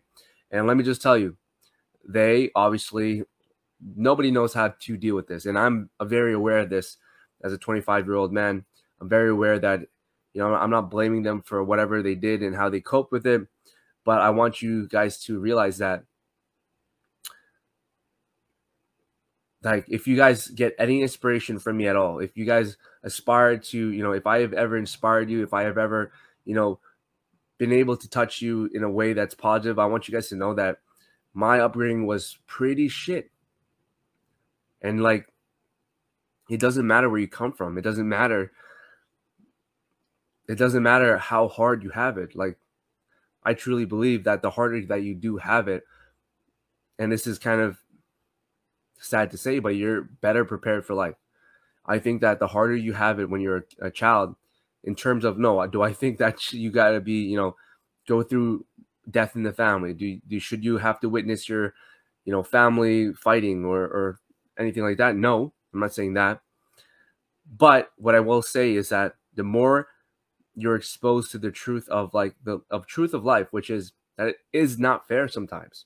And 0.51 0.67
let 0.67 0.77
me 0.77 0.85
just 0.85 1.03
tell 1.03 1.19
you, 1.19 1.37
they 2.09 2.51
obviously 2.55 3.25
nobody 3.95 4.31
knows 4.31 4.55
how 4.55 4.69
to 4.69 4.97
deal 4.97 5.15
with 5.15 5.27
this. 5.27 5.47
And 5.47 5.59
I'm 5.59 5.91
very 6.03 6.33
aware 6.33 6.59
of 6.59 6.71
this 6.71 6.97
as 7.45 7.53
a 7.53 7.59
25 7.59 8.07
year 8.07 8.15
old 8.15 8.33
man. 8.33 8.65
I'm 9.01 9.09
very 9.09 9.31
aware 9.31 9.59
that, 9.59 9.81
you 10.33 10.41
know, 10.41 10.55
I'm 10.55 10.71
not 10.71 10.91
blaming 10.91 11.23
them 11.23 11.43
for 11.43 11.63
whatever 11.63 12.03
they 12.03 12.15
did 12.15 12.43
and 12.43 12.55
how 12.55 12.69
they 12.69 12.81
cope 12.81 13.13
with 13.13 13.27
it. 13.27 13.43
But 14.07 14.23
I 14.23 14.31
want 14.31 14.63
you 14.63 14.89
guys 14.89 15.19
to 15.25 15.39
realize 15.39 15.79
that, 15.79 16.05
like, 19.63 19.85
if 19.89 20.07
you 20.07 20.17
guys 20.17 20.47
get 20.47 20.77
any 20.79 21.03
inspiration 21.03 21.59
from 21.59 21.77
me 21.77 21.89
at 21.89 21.97
all, 21.97 22.21
if 22.21 22.37
you 22.37 22.45
guys 22.45 22.77
aspire 23.03 23.59
to, 23.59 23.91
you 23.91 24.05
know, 24.05 24.13
if 24.13 24.25
I 24.25 24.43
have 24.43 24.53
ever 24.53 24.77
inspired 24.77 25.29
you, 25.29 25.43
if 25.43 25.53
I 25.53 25.65
have 25.65 25.77
ever, 25.77 26.13
you 26.45 26.55
know, 26.55 26.79
been 27.59 27.73
able 27.73 27.97
to 27.97 28.09
touch 28.09 28.41
you 28.41 28.71
in 28.73 28.85
a 28.85 28.91
way 28.91 29.13
that's 29.13 29.35
positive, 29.35 29.81
I 29.81 29.87
want 29.87 30.07
you 30.07 30.15
guys 30.15 30.29
to 30.29 30.37
know 30.37 30.55
that 30.55 30.79
my 31.35 31.59
upbringing 31.59 32.07
was 32.07 32.39
pretty 32.47 32.87
shit. 32.87 33.33
And 34.83 35.03
like, 35.03 35.27
it 36.49 36.61
doesn't 36.61 36.87
matter 36.87 37.11
where 37.11 37.19
you 37.19 37.27
come 37.27 37.53
from. 37.53 37.77
It 37.77 37.83
doesn't 37.83 38.09
matter. 38.09 38.53
It 40.49 40.59
doesn't 40.59 40.85
matter 40.85 41.19
how 41.19 41.49
hard 41.49 41.83
you 41.83 41.91
have 41.91 42.19
it. 42.19 42.37
Like, 42.37 42.57
I 43.47 43.55
truly 43.55 43.85
believe 43.85 44.25
that 44.25 44.43
the 44.43 44.51
harder 44.51 44.85
that 44.87 45.05
you 45.05 45.15
do 45.15 45.37
have 45.37 45.69
it, 45.69 45.85
and 46.99 47.13
this 47.13 47.27
is 47.27 47.39
kind 47.39 47.61
of 47.61 47.79
sad 48.99 49.31
to 49.31 49.39
say, 49.39 49.61
but 49.61 49.77
you're 49.77 50.03
better 50.03 50.45
prepared 50.45 50.85
for 50.85 50.95
life. 50.95 51.15
I 51.87 52.01
think 52.01 52.21
that 52.23 52.41
the 52.41 52.49
harder 52.49 52.75
you 52.75 52.93
have 52.95 53.21
it 53.21 53.31
when 53.31 53.41
you're 53.41 53.65
a 53.81 53.91
child, 53.91 54.35
in 54.83 54.97
terms 54.97 55.25
of 55.25 55.39
no, 55.39 55.65
do 55.69 55.81
I 55.81 55.93
think 55.93 56.19
that 56.19 56.53
you 56.53 56.73
got 56.73 56.91
to 56.91 57.01
be, 57.01 57.23
you 57.23 57.37
know, 57.37 57.55
go 58.09 58.25
through 58.25 58.67
death 59.09 59.37
in 59.37 59.45
the 59.45 59.53
family? 59.53 59.95
Do, 59.95 60.21
do 60.27 60.41
should 60.41 60.65
you 60.65 60.79
have 60.79 60.99
to 61.01 61.09
witness 61.09 61.49
your, 61.49 61.75
you 62.25 62.33
know, 62.33 62.43
family 62.43 63.13
fighting 63.13 63.65
or 63.65 63.83
or 63.83 64.21
anything 64.59 64.83
like 64.83 64.99
that. 64.99 65.17
No, 65.17 65.53
I'm 65.73 65.81
not 65.81 65.95
saying 65.95 66.15
that. 66.15 66.41
But 67.57 67.93
what 67.97 68.17
I 68.17 68.21
will 68.21 68.43
say 68.43 68.75
is 68.75 68.89
that 68.89 69.15
the 69.35 69.45
more 69.45 69.89
you're 70.57 70.77
exposed 70.77 71.31
to 71.31 71.39
the 71.39 71.51
truth 71.51 71.89
of 71.89 72.15
like 72.15 72.35
the 72.43 72.61
of 72.71 72.87
truth 72.87 73.15
of 73.15 73.25
life, 73.25 73.49
which 73.51 73.71
is 73.71 73.93
that 74.17 74.29
it 74.29 74.37
is 74.53 74.79
not 74.79 75.07
fair 75.07 75.29
sometimes. 75.29 75.85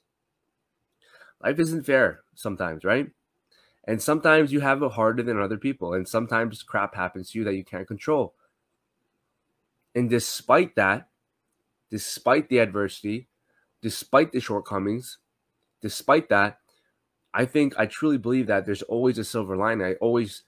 Life 1.42 1.58
isn't 1.58 1.84
fair 1.84 2.20
sometimes, 2.34 2.84
right? 2.84 3.10
And 3.84 4.00
sometimes 4.00 4.52
you 4.52 4.60
have 4.60 4.82
it 4.82 4.92
harder 4.92 5.22
than 5.22 5.40
other 5.40 5.56
people, 5.56 5.94
and 5.94 6.06
sometimes 6.06 6.62
crap 6.62 6.94
happens 6.94 7.30
to 7.30 7.38
you 7.38 7.44
that 7.44 7.54
you 7.54 7.64
can't 7.64 7.88
control. 7.88 8.34
And 9.94 10.08
despite 10.08 10.76
that, 10.76 11.08
despite 11.90 12.48
the 12.48 12.58
adversity, 12.58 13.28
despite 13.82 14.32
the 14.32 14.40
shortcomings, 14.40 15.18
despite 15.80 16.28
that, 16.28 16.58
I 17.34 17.44
think 17.46 17.74
I 17.78 17.86
truly 17.86 18.18
believe 18.18 18.46
that 18.46 18.66
there's 18.66 18.82
always 18.82 19.18
a 19.18 19.24
silver 19.24 19.56
lining. 19.56 19.86
I 19.86 19.94
always 19.94 20.42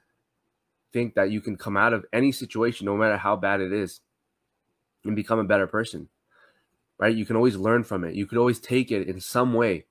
think 0.93 1.14
that 1.14 1.31
you 1.31 1.41
can 1.41 1.57
come 1.57 1.76
out 1.76 1.93
of 1.93 2.05
any 2.12 2.33
situation, 2.33 2.85
no 2.85 2.97
matter 2.97 3.17
how 3.17 3.35
bad 3.35 3.61
it 3.61 3.73
is, 3.73 4.00
and 5.04 5.16
become 5.16 5.38
a 5.38 5.44
better 5.44 5.66
person. 5.66 6.09
Right? 6.99 7.16
You 7.16 7.25
can 7.25 7.37
always 7.37 7.56
learn 7.56 7.82
from 7.82 8.04
it. 8.04 8.14
You 8.14 8.26
could 8.26 8.38
always 8.38 8.61
take 8.61 8.92
it 8.92 9.09
in 9.09 9.21
some 9.21 9.54
way 9.54 9.87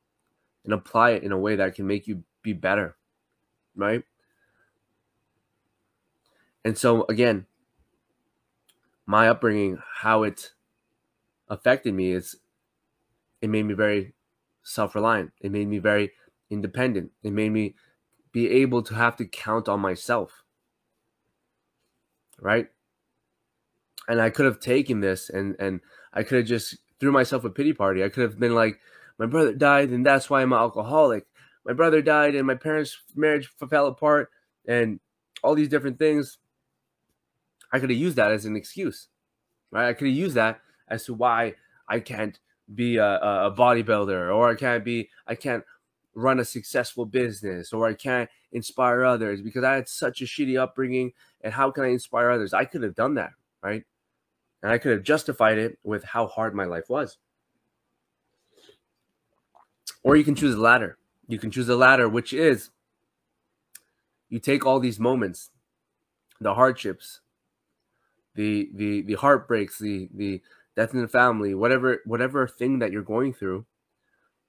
and 0.63 0.73
apply 0.73 1.11
it 1.11 1.23
in 1.23 1.31
a 1.31 1.37
way 1.37 1.55
that 1.55 1.75
can 1.75 1.87
make 1.87 2.07
you 2.07 2.23
be 2.41 2.53
better. 2.53 2.95
Right? 3.75 4.03
And 6.63 6.77
so 6.77 7.05
again, 7.09 7.47
my 9.05 9.27
upbringing, 9.27 9.79
how 10.01 10.23
it 10.23 10.51
affected 11.49 11.93
me 11.93 12.11
is 12.11 12.37
it 13.41 13.49
made 13.49 13.63
me 13.63 13.73
very 13.73 14.13
self-reliant. 14.63 15.31
It 15.41 15.51
made 15.51 15.67
me 15.67 15.79
very 15.79 16.11
independent. 16.49 17.11
It 17.23 17.31
made 17.31 17.51
me 17.51 17.75
be 18.31 18.47
able 18.49 18.83
to 18.83 18.93
have 18.93 19.17
to 19.17 19.25
count 19.25 19.67
on 19.67 19.81
myself. 19.81 20.43
Right? 22.39 22.69
And 24.11 24.21
I 24.21 24.29
could 24.29 24.45
have 24.45 24.59
taken 24.59 24.99
this 24.99 25.29
and 25.29 25.55
and 25.57 25.79
I 26.13 26.23
could 26.23 26.39
have 26.39 26.47
just 26.47 26.77
threw 26.99 27.13
myself 27.13 27.45
a 27.45 27.49
pity 27.49 27.71
party. 27.71 28.03
I 28.03 28.09
could 28.09 28.23
have 28.23 28.37
been 28.37 28.53
like, 28.53 28.77
my 29.17 29.25
brother 29.25 29.53
died 29.53 29.91
and 29.91 30.05
that's 30.05 30.29
why 30.29 30.41
I'm 30.41 30.51
an 30.51 30.59
alcoholic. 30.59 31.25
My 31.65 31.71
brother 31.71 32.01
died 32.01 32.35
and 32.35 32.45
my 32.45 32.55
parents' 32.55 32.97
marriage 33.15 33.49
fell 33.69 33.87
apart 33.87 34.29
and 34.67 34.99
all 35.41 35.55
these 35.55 35.69
different 35.69 35.97
things. 35.97 36.39
I 37.71 37.79
could 37.79 37.89
have 37.89 37.97
used 37.97 38.17
that 38.17 38.33
as 38.33 38.43
an 38.43 38.57
excuse. 38.57 39.07
Right? 39.71 39.87
I 39.87 39.93
could 39.93 40.09
have 40.09 40.17
used 40.17 40.35
that 40.35 40.59
as 40.89 41.05
to 41.05 41.13
why 41.13 41.55
I 41.87 42.01
can't 42.01 42.37
be 42.75 42.97
a, 42.97 43.15
a 43.15 43.55
bodybuilder 43.57 44.35
or 44.35 44.49
I 44.49 44.55
can't 44.55 44.83
be 44.83 45.09
I 45.25 45.35
can't 45.35 45.63
run 46.15 46.41
a 46.41 46.45
successful 46.45 47.05
business 47.05 47.71
or 47.71 47.87
I 47.87 47.93
can't 47.93 48.29
inspire 48.51 49.05
others 49.05 49.41
because 49.41 49.63
I 49.63 49.75
had 49.75 49.87
such 49.87 50.21
a 50.21 50.25
shitty 50.25 50.59
upbringing. 50.59 51.13
And 51.39 51.53
how 51.53 51.71
can 51.71 51.85
I 51.85 51.87
inspire 51.87 52.29
others? 52.29 52.53
I 52.53 52.65
could 52.65 52.83
have 52.83 52.95
done 52.95 53.15
that, 53.15 53.31
right? 53.63 53.85
And 54.61 54.71
I 54.71 54.77
could 54.77 54.91
have 54.91 55.03
justified 55.03 55.57
it 55.57 55.79
with 55.83 56.03
how 56.03 56.27
hard 56.27 56.53
my 56.53 56.65
life 56.65 56.89
was. 56.89 57.17
Or 60.03 60.15
you 60.15 60.23
can 60.23 60.35
choose 60.35 60.55
the 60.55 60.61
latter. 60.61 60.97
You 61.27 61.39
can 61.39 61.51
choose 61.51 61.67
the 61.67 61.75
latter, 61.75 62.09
which 62.09 62.33
is 62.33 62.69
you 64.29 64.39
take 64.39 64.65
all 64.65 64.79
these 64.79 64.99
moments, 64.99 65.49
the 66.39 66.55
hardships, 66.55 67.21
the 68.35 68.69
the 68.73 69.01
the 69.01 69.13
heartbreaks, 69.15 69.77
the 69.77 70.09
the 70.13 70.41
death 70.75 70.93
in 70.93 71.01
the 71.01 71.07
family, 71.07 71.53
whatever 71.53 72.01
whatever 72.05 72.47
thing 72.47 72.79
that 72.79 72.91
you're 72.91 73.01
going 73.01 73.33
through, 73.33 73.65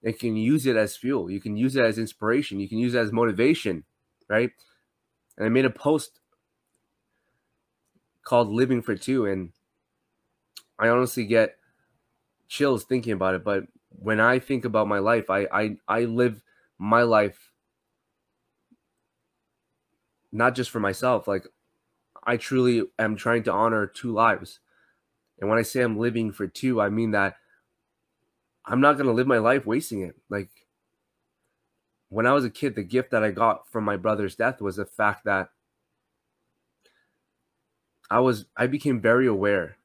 and 0.03 0.19
can 0.19 0.37
use 0.37 0.67
it 0.67 0.77
as 0.77 0.97
fuel. 0.97 1.31
You 1.31 1.41
can 1.41 1.57
use 1.57 1.77
it 1.77 1.85
as 1.85 1.99
inspiration. 1.99 2.61
You 2.61 2.69
can 2.69 2.79
use 2.79 2.95
it 2.95 2.99
as 2.99 3.13
motivation, 3.13 3.85
right? 4.29 4.51
And 5.37 5.47
I 5.47 5.49
made 5.49 5.65
a 5.65 5.71
post 5.71 6.21
called 8.25 8.49
Living 8.49 8.83
for 8.83 8.97
Two, 8.97 9.27
and 9.27 9.51
I 10.83 10.89
honestly 10.89 11.25
get 11.25 11.57
chills 12.49 12.85
thinking 12.85 13.13
about 13.13 13.35
it. 13.35 13.45
But 13.45 13.65
when 13.89 14.21
I 14.21 14.39
think 14.39 14.65
about 14.65 14.89
my 14.89 14.99
life, 14.99 15.31
I 15.31 15.47
I, 15.53 15.77
I 15.89 16.01
live 16.05 16.43
my 16.79 17.03
life 17.03 17.53
not 20.33 20.55
just 20.55 20.71
for 20.71 20.81
myself. 20.81 21.29
Like 21.29 21.47
I 22.25 22.37
truly 22.37 22.83
am 22.99 23.17
trying 23.17 23.45
to 23.45 23.53
honor 23.53 23.87
two 23.87 24.13
lives. 24.13 24.61
And 25.41 25.49
when 25.49 25.59
I 25.59 25.63
say 25.63 25.83
I'm 25.83 25.99
living 25.99 26.33
for 26.33 26.47
two, 26.47 26.81
I 26.81 26.89
mean 26.89 27.13
that 27.13 27.37
I'm 28.65 28.81
not 28.81 28.95
going 28.95 29.07
to 29.07 29.13
live 29.13 29.27
my 29.27 29.39
life 29.39 29.67
wasting 29.67 30.03
it. 30.03 30.17
Like, 30.29 30.51
when 32.09 32.27
I 32.27 32.33
was 32.33 32.45
a 32.45 32.51
kid, 32.51 32.77
the 32.77 32.83
gift 32.85 33.11
that 33.11 33.25
I 33.25 33.31
got 33.31 33.71
from 33.71 33.85
my 33.85 33.97
brother's 33.97 34.37
death 34.37 34.61
was 34.61 34.77
the 34.77 34.85
fact 34.85 35.25
that 35.25 35.51
I 38.11 38.21
was 38.21 38.47
I 38.57 38.67
became 38.67 39.01
very 39.01 39.27
aware 39.27 39.77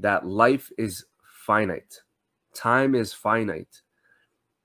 that 0.00 0.26
life 0.26 0.70
is 0.78 1.04
finite. 1.46 2.00
Time 2.54 2.94
is 2.94 3.12
finite. 3.12 3.82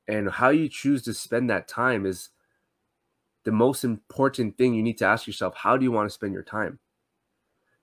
And 0.08 0.30
how 0.30 0.50
you 0.50 0.70
choose 0.70 1.04
to 1.04 1.14
spend 1.14 1.50
that 1.50 1.68
time 1.68 2.06
is 2.06 2.30
the 3.44 3.52
most 3.52 3.84
important 3.84 4.58
thing 4.58 4.74
you 4.74 4.84
need 4.84 4.98
to 4.98 5.06
ask 5.06 5.28
yourself. 5.28 5.56
How 5.56 5.78
do 5.78 5.84
you 5.84 5.92
want 5.92 6.10
to 6.10 6.14
spend 6.14 6.34
your 6.34 6.44
time? 6.44 6.80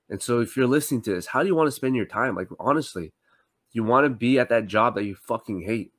And 0.09 0.23
so 0.23 0.41
if 0.41 0.57
you're 0.57 0.67
listening 0.67 1.03
to 1.03 1.15
this, 1.15 1.27
how 1.27 1.43
do 1.43 1.49
you 1.49 1.55
want 1.55 1.69
to 1.69 1.73
spend 1.73 1.97
your 1.97 2.07
time? 2.07 2.37
Like 2.37 2.49
honestly, 2.59 3.13
you 3.73 3.85
want 3.85 4.07
to 4.07 4.11
be 4.11 4.39
at 4.39 4.49
that 4.49 4.67
job 4.67 4.95
that 4.95 5.05
you 5.05 5.15
fucking 5.15 5.63
hate? 5.63 5.93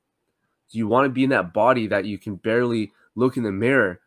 Do 0.70 0.78
you 0.78 0.88
want 0.88 1.06
to 1.06 1.10
be 1.10 1.24
in 1.24 1.30
that 1.30 1.54
body 1.54 1.86
that 1.86 2.04
you 2.04 2.18
can 2.18 2.36
barely 2.36 2.92
look 3.14 3.36
in 3.36 3.42
the 3.42 3.52
mirror 3.52 4.00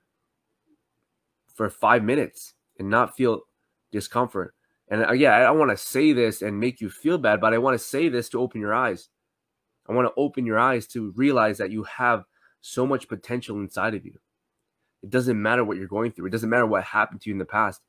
for 1.54 1.70
5 1.70 2.04
minutes 2.04 2.54
and 2.78 2.90
not 2.90 3.16
feel 3.16 3.44
discomfort? 3.92 4.54
And 4.92 5.06
uh, 5.06 5.14
yeah, 5.14 5.38
I 5.38 5.40
don't 5.40 5.58
want 5.58 5.72
to 5.72 5.78
say 5.78 6.12
this 6.12 6.42
and 6.42 6.60
make 6.60 6.82
you 6.82 6.90
feel 6.90 7.18
bad, 7.18 7.40
but 7.40 7.54
I 7.54 7.58
want 7.58 7.80
to 7.80 7.84
say 7.84 8.10
this 8.10 8.28
to 8.30 8.42
open 8.42 8.60
your 8.60 8.74
eyes. 8.74 9.08
I 9.90 9.94
want 9.94 10.08
to 10.08 10.14
open 10.18 10.46
your 10.46 10.60
eyes 10.60 10.86
to 10.88 11.14
realize 11.16 11.58
that 11.58 11.72
you 11.72 11.84
have 11.84 12.26
so 12.60 12.86
much 12.86 13.08
potential 13.08 13.58
inside 13.58 13.96
of 13.96 14.06
you. 14.06 14.20
It 15.02 15.10
doesn't 15.10 15.42
matter 15.42 15.64
what 15.64 15.78
you're 15.78 15.88
going 15.88 16.12
through. 16.12 16.28
It 16.28 16.32
doesn't 16.32 16.50
matter 16.50 16.68
what 16.68 16.84
happened 16.84 17.22
to 17.22 17.30
you 17.30 17.34
in 17.34 17.40
the 17.40 17.46
past. 17.46 17.82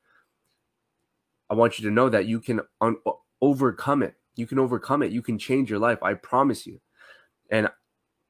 I 1.50 1.54
want 1.54 1.78
you 1.78 1.86
to 1.88 1.94
know 1.94 2.08
that 2.08 2.26
you 2.26 2.40
can 2.40 2.60
un- 2.80 2.96
overcome 3.42 4.02
it. 4.02 4.14
You 4.36 4.46
can 4.46 4.60
overcome 4.60 5.02
it. 5.02 5.12
You 5.12 5.22
can 5.22 5.38
change 5.38 5.68
your 5.68 5.80
life. 5.80 6.02
I 6.02 6.14
promise 6.14 6.66
you. 6.66 6.80
And 7.50 7.68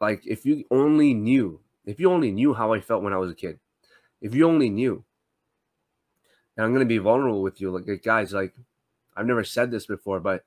like 0.00 0.22
if 0.26 0.44
you 0.46 0.64
only 0.70 1.14
knew, 1.14 1.60
if 1.84 2.00
you 2.00 2.10
only 2.10 2.32
knew 2.32 2.54
how 2.54 2.72
I 2.72 2.80
felt 2.80 3.02
when 3.02 3.12
I 3.12 3.18
was 3.18 3.30
a 3.30 3.36
kid. 3.36 3.60
If 4.20 4.34
you 4.34 4.48
only 4.48 4.70
knew 4.70 5.04
and 6.56 6.64
I'm 6.64 6.72
gonna 6.72 6.84
be 6.84 6.98
vulnerable 6.98 7.42
with 7.42 7.60
you. 7.60 7.70
Like, 7.70 8.02
guys, 8.02 8.32
like 8.32 8.54
I've 9.16 9.26
never 9.26 9.44
said 9.44 9.70
this 9.70 9.86
before, 9.86 10.20
but 10.20 10.44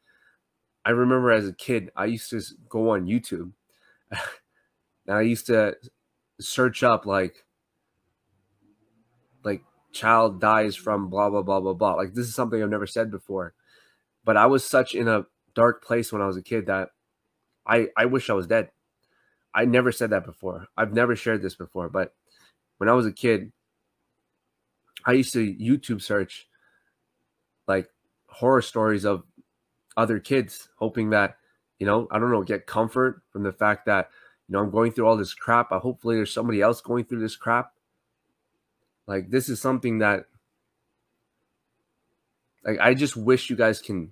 I 0.86 0.92
remember 0.92 1.32
as 1.32 1.48
a 1.48 1.54
kid, 1.54 1.92
I 1.96 2.06
used 2.06 2.30
to 2.30 2.42
go 2.70 2.92
on 2.92 3.08
YouTube 3.08 3.52
and 4.12 5.16
I 5.16 5.22
used 5.22 5.48
to 5.48 5.76
search 6.40 6.84
up 6.84 7.06
like 7.06 7.46
like 9.44 9.64
child 9.92 10.40
dies 10.42 10.76
from 10.76 11.10
blah 11.10 11.30
blah 11.30 11.42
blah 11.42 11.60
blah 11.60 11.74
blah. 11.74 11.94
Like 11.94 12.14
this 12.14 12.28
is 12.28 12.36
something 12.36 12.62
I've 12.62 12.70
never 12.70 12.88
said 12.88 13.10
before. 13.12 13.54
But 14.24 14.38
I 14.38 14.46
was 14.46 14.64
such 14.66 14.96
in 14.96 15.08
a 15.08 15.26
dark 15.56 15.84
place 15.84 16.12
when 16.12 16.22
I 16.22 16.28
was 16.28 16.38
a 16.38 16.42
kid 16.42 16.68
that 16.68 16.90
I 17.66 17.88
I 17.98 18.06
wish 18.06 18.30
I 18.30 18.34
was 18.34 18.48
dead. 18.48 18.70
I 19.54 19.66
never 19.66 19.92
said 19.92 20.10
that 20.10 20.26
before. 20.26 20.68
I've 20.78 20.94
never 20.94 21.16
shared 21.16 21.42
this 21.42 21.56
before, 21.56 21.90
but 21.90 22.14
when 22.78 22.90
I 22.90 22.94
was 22.94 23.06
a 23.06 23.12
kid, 23.12 23.54
I 25.06 25.14
used 25.14 25.34
to 25.34 25.54
YouTube 25.56 26.02
search 26.02 26.48
like 27.68 27.90
horror 28.28 28.62
stories 28.62 29.06
of 29.06 29.24
other 29.98 30.20
kids, 30.20 30.70
hoping 30.78 31.12
that, 31.12 31.38
you 31.80 31.86
know, 31.86 32.08
I 32.12 32.20
don't 32.20 32.32
know, 32.32 32.44
get 32.44 32.68
comfort 32.68 33.22
from 33.32 33.44
the 33.44 33.54
fact 33.54 33.86
that, 33.86 34.10
you 34.48 34.54
know, 34.54 34.60
I'm 34.60 34.72
going 34.72 34.92
through 34.92 35.08
all 35.08 35.18
this 35.18 35.34
crap. 35.34 35.72
I 35.72 35.78
hopefully 35.78 36.16
there's 36.16 36.34
somebody 36.34 36.62
else 36.62 36.82
going 36.82 37.06
through 37.06 37.22
this 37.22 37.36
crap. 37.36 37.72
Like 39.08 39.30
this 39.30 39.50
is 39.50 39.62
something 39.62 40.00
that 40.00 40.26
like 42.64 42.80
I 42.80 42.94
just 42.96 43.16
wish 43.16 43.50
you 43.50 43.56
guys 43.56 43.80
can 43.80 44.12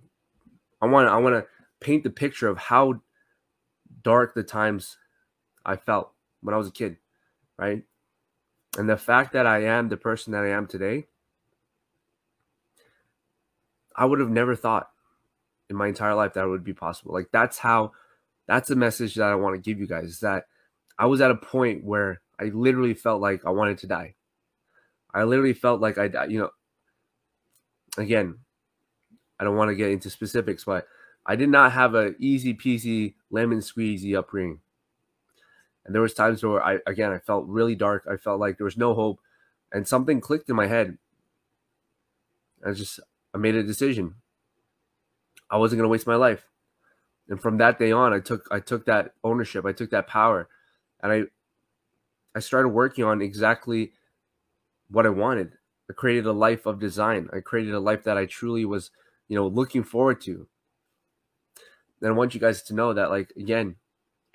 I 0.82 0.86
want 0.86 1.10
I 1.10 1.18
want 1.18 1.36
to 1.36 1.46
paint 1.80 2.04
the 2.04 2.10
picture 2.12 2.48
of 2.48 2.58
how 2.58 3.02
dark 4.04 4.36
the 4.36 4.44
times 4.44 4.98
I 5.66 5.76
felt 5.76 6.12
when 6.42 6.54
I 6.54 6.58
was 6.58 6.68
a 6.68 6.72
kid, 6.72 6.98
right? 7.58 7.84
And 8.78 8.90
the 8.90 8.98
fact 8.98 9.34
that 9.34 9.46
I 9.46 9.64
am 9.64 9.90
the 9.90 9.98
person 9.98 10.34
that 10.34 10.44
I 10.44 10.50
am 10.50 10.68
today, 10.68 11.08
I 13.96 14.06
would 14.06 14.20
have 14.20 14.30
never 14.30 14.56
thought 14.56 14.90
in 15.70 15.76
my 15.76 15.88
entire 15.88 16.16
life 16.16 16.34
that 16.34 16.48
would 16.48 16.64
be 16.64 16.74
possible. 16.74 17.14
Like 17.14 17.30
that's 17.32 17.60
how 17.60 17.92
that's 18.48 18.70
the 18.70 18.76
message 18.76 19.16
that 19.16 19.30
I 19.30 19.36
want 19.36 19.56
to 19.56 19.62
give 19.62 19.80
you 19.80 19.88
guys 19.88 20.06
is 20.06 20.20
that 20.22 20.46
I 20.98 21.06
was 21.06 21.22
at 21.22 21.32
a 21.32 21.36
point 21.36 21.84
where 21.84 22.22
I 22.40 22.46
literally 22.46 22.94
felt 22.94 23.22
like 23.22 23.46
I 23.46 23.52
wanted 23.52 23.78
to 23.80 23.88
die. 23.88 24.16
I 25.14 25.24
literally 25.24 25.54
felt 25.54 25.80
like 25.80 25.98
I 25.98 26.26
you 26.26 26.40
know 26.40 26.50
again, 27.98 28.40
I 29.40 29.44
don't 29.44 29.56
want 29.56 29.70
to 29.70 29.76
get 29.76 29.92
into 29.92 30.10
specifics, 30.10 30.64
but 30.64 30.88
I 31.26 31.36
did 31.36 31.50
not 31.50 31.72
have 31.72 31.96
a 31.96 32.16
easy 32.20 32.54
peasy 32.54 33.14
lemon 33.30 33.60
squeezy 33.60 34.18
upbringing. 34.18 34.60
And 35.86 35.94
there 35.94 36.02
was 36.02 36.14
times 36.14 36.44
where 36.44 36.64
I 36.64 36.80
again 36.88 37.12
I 37.12 37.20
felt 37.20 37.48
really 37.48 37.76
dark. 37.76 38.06
I 38.10 38.18
felt 38.18 38.40
like 38.40 38.58
there 38.58 38.66
was 38.66 38.78
no 38.78 38.94
hope, 38.94 39.20
and 39.72 39.88
something 39.88 40.22
clicked 40.22 40.50
in 40.50 40.56
my 40.56 40.68
head. 40.68 40.98
I 42.66 42.72
just 42.72 43.00
I 43.34 43.38
made 43.38 43.56
a 43.56 43.64
decision. 43.64 44.16
I 45.50 45.58
wasn't 45.58 45.80
gonna 45.80 45.90
waste 45.90 46.08
my 46.08 46.16
life, 46.16 46.48
and 47.28 47.42
from 47.42 47.58
that 47.58 47.80
day 47.80 47.92
on, 47.92 48.14
I 48.14 48.20
took 48.20 48.48
I 48.50 48.60
took 48.60 48.86
that 48.86 49.14
ownership. 49.24 49.66
I 49.66 49.74
took 49.74 49.90
that 49.92 50.08
power, 50.08 50.48
and 51.02 51.12
I 51.12 51.24
I 52.36 52.40
started 52.40 52.70
working 52.70 53.04
on 53.04 53.22
exactly 53.22 53.94
what 54.90 55.06
I 55.06 55.10
wanted. 55.10 55.54
I 55.90 55.94
created 55.94 56.26
a 56.26 56.32
life 56.32 56.66
of 56.66 56.80
design. 56.80 57.30
I 57.34 57.40
created 57.40 57.74
a 57.74 57.80
life 57.80 58.04
that 58.04 58.18
I 58.18 58.26
truly 58.26 58.66
was, 58.66 58.90
you 59.28 59.36
know, 59.36 59.48
looking 59.48 59.84
forward 59.84 60.22
to. 60.22 60.48
And 62.02 62.10
I 62.10 62.14
want 62.14 62.34
you 62.34 62.40
guys 62.40 62.64
to 62.64 62.74
know 62.74 62.94
that, 62.94 63.10
like, 63.10 63.32
again, 63.38 63.76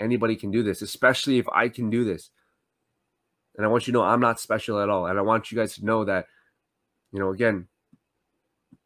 Anybody 0.01 0.37
can 0.37 0.51
do 0.51 0.63
this, 0.63 0.83
especially 0.83 1.39
if 1.39 1.49
I 1.49 1.69
can 1.69 1.91
do 1.91 2.05
this. 2.05 2.31
And 3.57 3.67
I 3.67 3.69
want 3.69 3.87
you 3.87 3.93
to 3.93 3.99
know 3.99 4.05
I'm 4.05 4.21
not 4.21 4.39
special 4.39 4.81
at 4.81 4.89
all. 4.89 5.07
And 5.07 5.19
I 5.19 5.23
want 5.23 5.51
you 5.51 5.59
guys 5.59 5.75
to 5.75 5.85
know 5.85 6.05
that, 6.05 6.27
you 7.13 7.19
know, 7.19 7.31
again, 7.31 7.67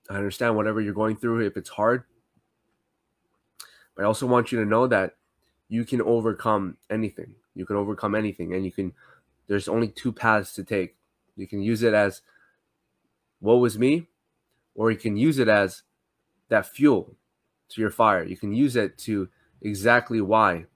I 0.08 0.16
understand 0.16 0.56
whatever 0.56 0.80
you're 0.80 0.94
going 0.94 1.16
through 1.16 1.46
if 1.46 1.56
it's 1.56 1.68
hard. 1.70 2.04
But 3.94 4.04
I 4.04 4.06
also 4.06 4.26
want 4.26 4.50
you 4.50 4.58
to 4.60 4.64
know 4.64 4.86
that 4.86 5.16
you 5.68 5.84
can 5.84 6.00
overcome 6.00 6.78
anything. 6.88 7.34
You 7.54 7.66
can 7.66 7.76
overcome 7.76 8.14
anything. 8.14 8.54
And 8.54 8.64
you 8.64 8.72
can, 8.72 8.94
there's 9.46 9.68
only 9.68 9.88
two 9.88 10.12
paths 10.12 10.54
to 10.54 10.64
take. 10.64 10.96
You 11.36 11.46
can 11.46 11.60
use 11.60 11.82
it 11.82 11.92
as, 11.92 12.22
what 13.40 13.54
was 13.56 13.78
me? 13.78 14.08
Or 14.74 14.90
you 14.90 14.96
can 14.96 15.18
use 15.18 15.38
it 15.38 15.48
as 15.48 15.82
that 16.48 16.66
fuel 16.66 17.16
to 17.70 17.80
your 17.80 17.90
fire. 17.90 18.24
You 18.24 18.36
can 18.36 18.54
use 18.54 18.76
it 18.76 18.96
to 18.98 19.28
exactly 19.60 20.20
why 20.20 20.66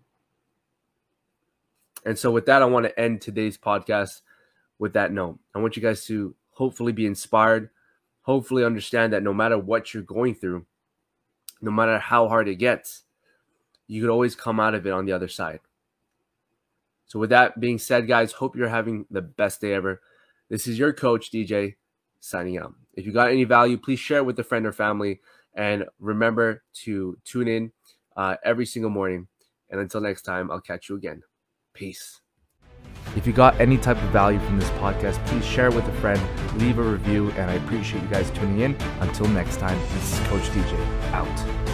and 2.06 2.16
so, 2.16 2.30
with 2.30 2.46
that, 2.46 2.62
I 2.62 2.66
want 2.66 2.86
to 2.86 2.98
end 2.98 3.20
today's 3.20 3.58
podcast 3.58 4.20
with 4.78 4.92
that 4.92 5.10
note. 5.10 5.40
I 5.56 5.58
want 5.58 5.76
you 5.76 5.82
guys 5.82 6.04
to 6.06 6.36
hopefully 6.52 6.92
be 6.92 7.04
inspired, 7.04 7.68
hopefully 8.22 8.64
understand 8.64 9.12
that 9.12 9.24
no 9.24 9.34
matter 9.34 9.58
what 9.58 9.92
you're 9.92 10.04
going 10.04 10.36
through, 10.36 10.66
no 11.60 11.72
matter 11.72 11.98
how 11.98 12.28
hard 12.28 12.46
it 12.46 12.56
gets, 12.56 13.02
you 13.88 14.00
could 14.00 14.10
always 14.10 14.36
come 14.36 14.60
out 14.60 14.74
of 14.74 14.86
it 14.86 14.92
on 14.92 15.04
the 15.04 15.10
other 15.10 15.26
side. 15.26 15.58
So, 17.06 17.18
with 17.18 17.30
that 17.30 17.58
being 17.58 17.76
said, 17.76 18.06
guys, 18.06 18.30
hope 18.30 18.54
you're 18.54 18.68
having 18.68 19.06
the 19.10 19.22
best 19.22 19.60
day 19.60 19.74
ever. 19.74 20.00
This 20.48 20.68
is 20.68 20.78
your 20.78 20.92
coach, 20.92 21.32
DJ, 21.32 21.74
signing 22.20 22.56
out. 22.56 22.72
If 22.94 23.04
you 23.04 23.12
got 23.12 23.30
any 23.30 23.42
value, 23.42 23.78
please 23.78 23.98
share 23.98 24.18
it 24.18 24.26
with 24.26 24.38
a 24.38 24.44
friend 24.44 24.64
or 24.64 24.72
family. 24.72 25.20
And 25.54 25.86
remember 25.98 26.62
to 26.84 27.18
tune 27.24 27.48
in 27.48 27.72
uh, 28.16 28.36
every 28.44 28.66
single 28.66 28.90
morning. 28.90 29.26
And 29.70 29.80
until 29.80 30.00
next 30.00 30.22
time, 30.22 30.52
I'll 30.52 30.60
catch 30.60 30.88
you 30.88 30.94
again. 30.94 31.22
Peace. 31.76 32.20
If 33.14 33.26
you 33.26 33.32
got 33.32 33.60
any 33.60 33.78
type 33.78 34.02
of 34.02 34.08
value 34.10 34.40
from 34.40 34.58
this 34.58 34.68
podcast, 34.70 35.24
please 35.26 35.44
share 35.44 35.68
it 35.68 35.74
with 35.74 35.86
a 35.86 35.92
friend, 36.00 36.20
leave 36.58 36.78
a 36.78 36.82
review, 36.82 37.30
and 37.32 37.50
I 37.50 37.54
appreciate 37.54 38.02
you 38.02 38.08
guys 38.08 38.30
tuning 38.30 38.60
in. 38.60 38.76
Until 39.00 39.26
next 39.28 39.58
time, 39.58 39.78
this 39.94 40.12
is 40.12 40.26
Coach 40.28 40.44
DJ 40.50 41.12
out. 41.12 41.65